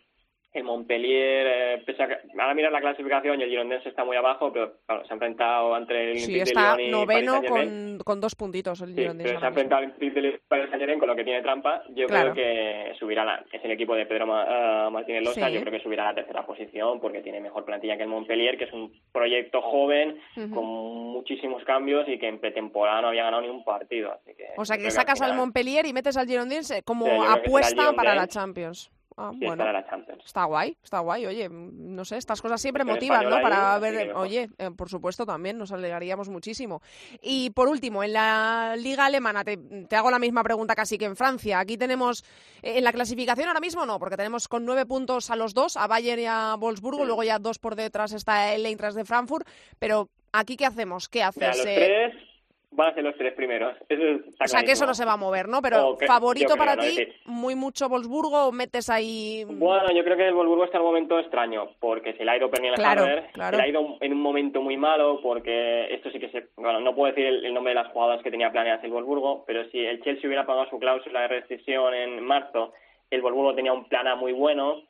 [0.53, 4.15] el Montpellier, eh, pese a que ahora miras la clasificación y el Girondins está muy
[4.15, 7.33] abajo, pero claro, se ha enfrentado entre el Sí, Olympique de está Lyon y noveno
[7.33, 10.21] Paris con, con dos puntitos el Sí, Girondins pero se ha enfrentado al Olympique de
[10.21, 11.83] Lyon y Paris Saint-Germain con lo que tiene trampa.
[11.95, 12.33] Yo Claro.
[12.33, 15.53] creo que subirá la, es el equipo de Pedro Ma- ah, Martínez Losa, Sí.
[15.55, 18.57] yo creo que subirá a la tercera posición porque tiene mejor plantilla que el Montpellier,
[18.57, 20.19] que es un proyecto joven
[20.53, 24.11] con muchísimos cambios y que en pretemporada no había ganado ni un partido.
[24.11, 27.11] Así que O sea, que sacas al Montpellier y metes al Girondins eh, como Sí,
[27.11, 28.27] el apuesta para la.
[28.27, 28.91] Champions.
[29.16, 29.53] Ah, sí, bueno.
[29.64, 30.24] estará la Champions.
[30.26, 31.26] Está guay, está guay.
[31.26, 33.41] Oye, mm, no sé, estas cosas siempre motivan, ¿no?
[33.41, 36.82] Para ver, oye, eh, por supuesto también nos alegraríamos muchísimo.
[37.22, 41.05] Y por último, en la liga alemana, te, te hago la misma pregunta casi que
[41.05, 41.59] en Francia.
[41.59, 42.24] Aquí tenemos,
[42.61, 45.78] eh, en la clasificación ahora mismo no, porque tenemos con nueve puntos a los dos,
[45.78, 47.07] a Bayern y a Wolfsburgo, Sí.
[47.07, 49.47] luego ya dos por detrás está el Eintracht de Frankfurt,
[49.80, 51.07] pero aquí ¿qué hacemos?
[51.09, 51.57] ¿Qué Mira, haces?
[51.57, 51.76] los Eh,
[52.11, 52.32] tres
[52.76, 53.76] van a ser los tres primeros.
[53.89, 55.61] Eso o sea, que eso no se va a mover, ¿no?
[55.61, 59.43] Pero favorito para ti, muy mucho Wolfsburgo, o metes ahí...
[59.47, 62.38] Bueno, yo creo que el Volburgo está en un momento extraño, porque se le ha
[62.38, 63.57] ido Pernilla Claro, claro.
[63.57, 66.47] se le ha ido en un momento muy malo, porque esto sí que se...
[66.55, 69.43] Bueno, no puedo decir el, el nombre de las jugadoras que tenía planeadas el Volburgo,
[69.45, 72.74] pero si el Chelsea hubiera pagado su cláusula de rescisión en marzo,
[73.09, 74.84] el Volburgo tenía un plan A muy bueno,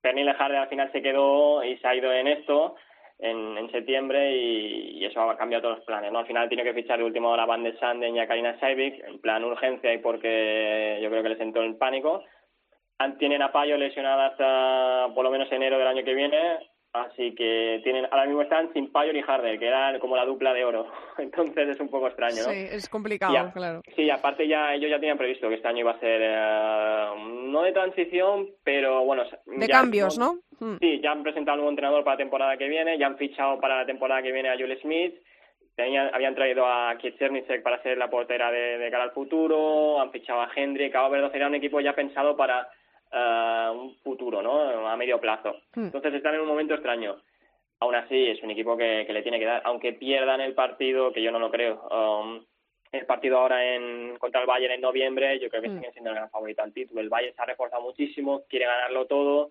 [0.00, 2.76] Pernilla Harder al final se quedó y se ha ido en esto,
[3.18, 6.18] en, en septiembre, y, eso ha cambiado todos los planes, ¿no?
[6.18, 8.58] Al final tiene que fichar de última hora a Van de Sanden y a Karina
[8.60, 12.22] Saivik, en plan urgencia y porque yo creo que les entró el pánico,
[13.18, 16.58] tienen a Payo lesionada hasta por lo menos enero del año que viene,
[16.92, 20.52] así que tienen ahora mismo están sin Payo ni Harder, que eran como la dupla
[20.54, 20.86] de oro.
[21.18, 22.50] Entonces es un poco extraño, ¿no?
[22.50, 23.82] Sí, es complicado, claro.
[23.96, 27.06] Sí, aparte ya ellos ya tenían previsto que este año iba a ser eh,
[27.50, 30.38] no de transición, pero bueno, De ya- cambios, ¿no?
[30.60, 30.76] Mm.
[30.80, 33.60] Sí, ya han presentado un nuevo entrenador para la temporada que viene, ya han fichado
[33.60, 35.14] para la temporada que viene a Jules Smith,
[35.76, 40.10] tenían, habían traído a Kietzernicek para ser la portera de, de cara al futuro, han
[40.10, 42.68] fichado a Hendrik, a Oberdo, era un equipo ya pensado para
[43.12, 44.86] eh, un futuro, ¿no?
[44.88, 45.56] A medio plazo.
[45.74, 45.84] Mm.
[45.86, 47.16] Entonces están en un momento extraño.
[47.80, 51.12] Aún así, es un equipo que, que le tiene que dar, aunque pierdan el partido,
[51.12, 51.80] que yo no lo creo.
[51.90, 52.44] um,
[52.90, 55.76] el partido ahora en contra el Bayern en noviembre, yo creo que Mm.
[55.76, 57.00] siguen siendo el gran favorito al título.
[57.02, 59.50] El Bayern se ha reforzado muchísimo, quiere ganarlo todo,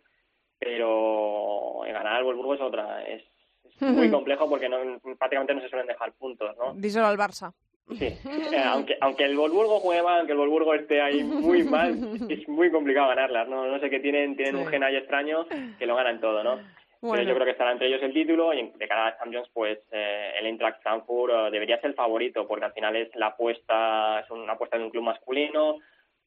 [0.59, 3.03] pero ganar al Wolfsburgo es otra.
[3.03, 3.23] Es,
[3.63, 4.77] es muy complejo porque no,
[5.17, 6.73] prácticamente no se suelen dejar puntos, ¿no?
[6.73, 7.53] Díselo al Barça.
[7.97, 8.17] Sí, Eh,
[8.65, 11.91] aunque, aunque el Wolfsburgo juegue mal, aunque el Wolfsburgo esté ahí muy mal,
[12.29, 13.65] es muy complicado ganarlas, ¿no?
[13.65, 14.61] No sé qué tienen, tienen Sí.
[14.61, 15.45] un gen ahí extraño
[15.79, 16.59] que lo ganan todo, ¿no?
[16.99, 17.17] Bueno.
[17.19, 19.47] Pero yo creo que estará entre ellos el título y de cara a las Champions,
[19.53, 23.27] pues eh, el Eintracht Frankfurt eh, debería ser el favorito porque al final es la
[23.27, 25.77] apuesta, es una apuesta de un club masculino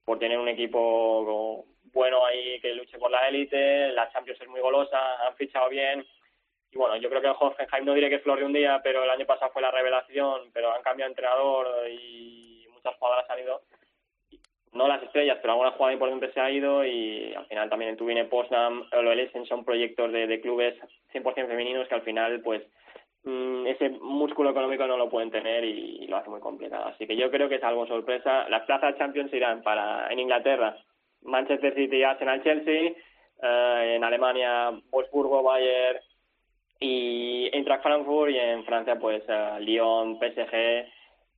[0.04, 4.60] por tener un equipo bueno ahí que luche por la élite, la Champions es muy
[4.60, 6.06] golosa, han fichado bien
[6.72, 9.02] y bueno, yo creo que el Hoffenheim no diré que flor de un día, pero
[9.02, 13.40] el año pasado fue la revelación, pero han cambiado de entrenador y muchas jugadoras han
[13.40, 13.60] ido
[14.72, 17.96] no las estrellas, pero alguna jugada importante se ha ido y al final también en
[17.96, 20.78] Tubine Potsdam o el Essen son proyectos de, de clubes
[21.12, 22.62] 100% femeninos que al final pues
[23.24, 26.84] mm, ese músculo económico no lo pueden tener y, y lo hace muy complicado.
[26.84, 28.48] Así que yo creo que es algo sorpresa.
[28.48, 30.76] Las plazas Champions irán para en Inglaterra
[31.22, 32.92] Manchester City, Arsenal, Chelsea,
[33.42, 35.98] eh, en Alemania Wolfsburgo, Bayern
[36.80, 40.88] y Eintracht Frankfurt y en Francia pues eh, Lyon, PSG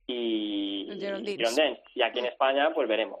[0.07, 1.37] y Girondins.
[1.37, 1.79] Girondins.
[1.93, 3.19] Y aquí en España pues veremos.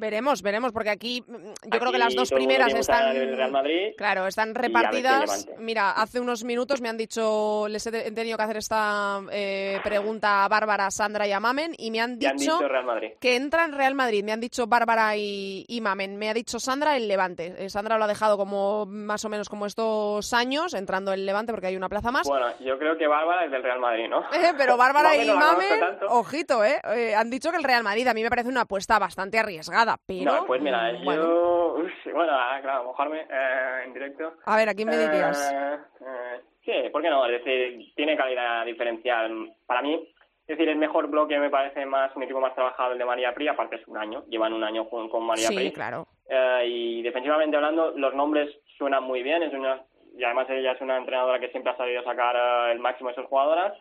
[0.00, 1.34] Veremos, veremos, porque aquí mm,
[1.70, 3.14] yo creo que las dos primeras están.
[3.14, 5.46] Real Madrid Claro, están repartidas.
[5.58, 10.44] Mira, hace unos minutos me han dicho, les he tenido que hacer esta eh, pregunta
[10.44, 13.10] a Bárbara, Sandra y a Mamen, y me han Ya han dicho dicho Real Madrid.
[13.20, 14.24] que entra en Real Madrid.
[14.24, 16.16] Me han dicho Bárbara y, y Mamen.
[16.16, 17.54] Me ha dicho Sandra el Levante.
[17.58, 21.52] Eh, Sandra lo ha dejado como más o menos como estos años, entrando el Levante
[21.52, 22.26] porque hay una plaza más.
[22.26, 24.20] Bueno, yo creo que Bárbara es del Real Madrid, ¿no?
[24.32, 26.80] Eh, pero Bárbara y Mamen, ojito, ¿eh?
[26.94, 29.89] Eh, Han dicho que el Real Madrid a mí me parece una apuesta bastante arriesgada,
[30.06, 30.32] pero...
[30.32, 31.22] No, pues mira, mm, bueno.
[31.22, 31.74] yo...
[31.78, 34.34] Uf, bueno, ah, claro, mojarme eh, en directo.
[34.44, 35.52] A ver, ¿a quién me dirías?
[35.52, 37.24] Eh, eh, sí, ¿por qué no?
[37.26, 39.54] Es decir, tiene calidad diferencial.
[39.66, 42.98] Para mí, es decir, el mejor bloque me parece más un equipo más trabajado el
[42.98, 45.72] de María Pri, aparte es un año, llevan un año con, con María Sí, Pri.
[45.72, 46.06] claro.
[46.28, 49.82] Eh, y defensivamente hablando, los nombres suenan muy bien, es una,
[50.16, 53.14] y además ella es una entrenadora que siempre ha sabido sacar eh, el máximo de
[53.14, 53.74] sus jugadoras.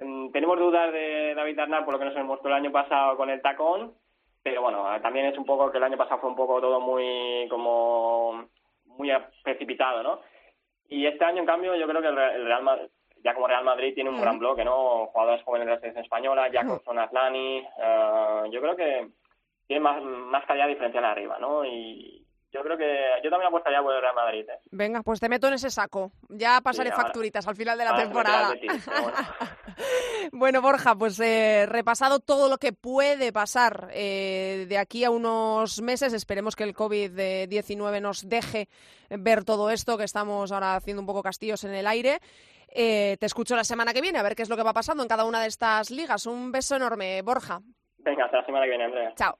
[0.00, 3.28] Mm, tenemos dudas de David Arnal por lo que nos mostró el año pasado con
[3.30, 3.92] el tacón,
[4.48, 6.80] pero bueno, eh, también es un poco que el año pasado fue un poco todo
[6.80, 8.48] muy como
[8.86, 9.10] muy
[9.42, 10.20] precipitado, ¿no?
[10.88, 12.88] Y este año, en cambio, yo creo que el Re- el Real Madrid,
[13.22, 15.06] ya como Real Madrid, tiene un gran bloque, ¿no?
[15.06, 19.08] Jugadores jóvenes de la selección española, Jacobson, Atlani, eh, yo creo que
[19.66, 21.64] tiene más, más calidad diferencial arriba, ¿no?
[21.64, 22.86] Y yo creo que
[23.22, 24.58] yo también apostaría por el Real Madrid, ¿eh?
[24.70, 26.12] Venga, pues te meto en ese saco.
[26.28, 28.54] Ya pasaré Sí, ahora- facturitas al final de la temporada.
[30.32, 35.80] Bueno, Borja, pues eh, repasado todo lo que puede pasar eh, de aquí a unos
[35.80, 36.12] meses.
[36.12, 38.68] Esperemos que el COVID-19 nos deje
[39.08, 42.18] ver todo esto, que estamos ahora haciendo un poco castillos en el aire.
[42.70, 45.02] Eh, te escucho la semana que viene a ver qué es lo que va pasando
[45.02, 46.26] en cada una de estas ligas.
[46.26, 47.60] Un beso enorme, Borja.
[47.98, 49.12] Venga, hasta la semana que viene, Andrea.
[49.16, 49.36] Chao.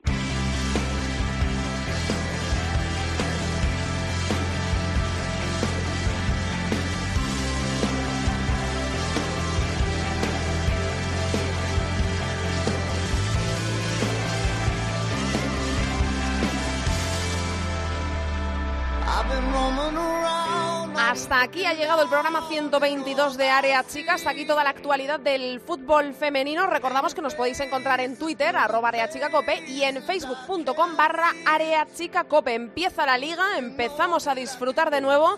[20.98, 24.14] Hasta aquí ha llegado el programa 122 de Área Chica.
[24.14, 26.66] Hasta aquí toda la actualidad del fútbol femenino.
[26.66, 31.32] Recordamos que nos podéis encontrar en Twitter, arroba Área Chica Cope, y en facebook.com barra
[31.46, 32.54] Área Chica Cope.
[32.54, 35.36] Empieza la liga, empezamos a disfrutar de nuevo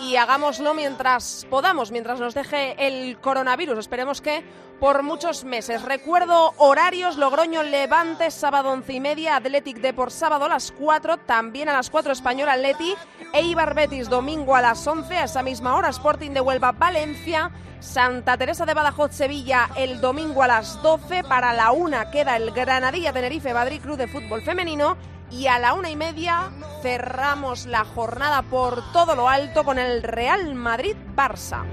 [0.00, 3.78] y hagámoslo mientras podamos, mientras nos deje el coronavirus.
[3.78, 4.44] Esperemos que
[4.82, 5.82] por muchos meses.
[5.82, 11.18] Recuerdo horarios, Logroño Levante, sábado once y media, Athletic de por sábado a las 4,
[11.18, 12.94] también a las 4 Español Atleti,
[13.32, 18.36] Eibar Betis domingo a las 11, a esa misma hora Sporting de Huelva Valencia, Santa
[18.36, 23.12] Teresa de Badajoz Sevilla el domingo a las 12, para la una queda el Granadilla
[23.12, 24.96] Tenerife Madrid Club de Fútbol Femenino
[25.32, 26.50] y a la una y media
[26.82, 31.64] cerramos la jornada por todo lo alto con el Real Madrid-Barça.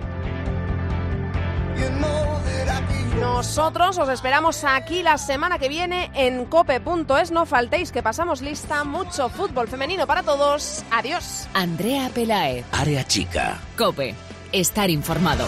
[3.20, 7.32] Nosotros os esperamos aquí la semana que viene en cope.es.
[7.32, 8.84] No faltéis que pasamos lista.
[8.84, 10.84] Mucho fútbol femenino para todos.
[10.92, 11.48] Adiós.
[11.54, 12.64] Andrea Pelae.
[12.72, 13.58] Área Chica.
[13.78, 14.16] Cope.
[14.52, 15.46] Estar informado.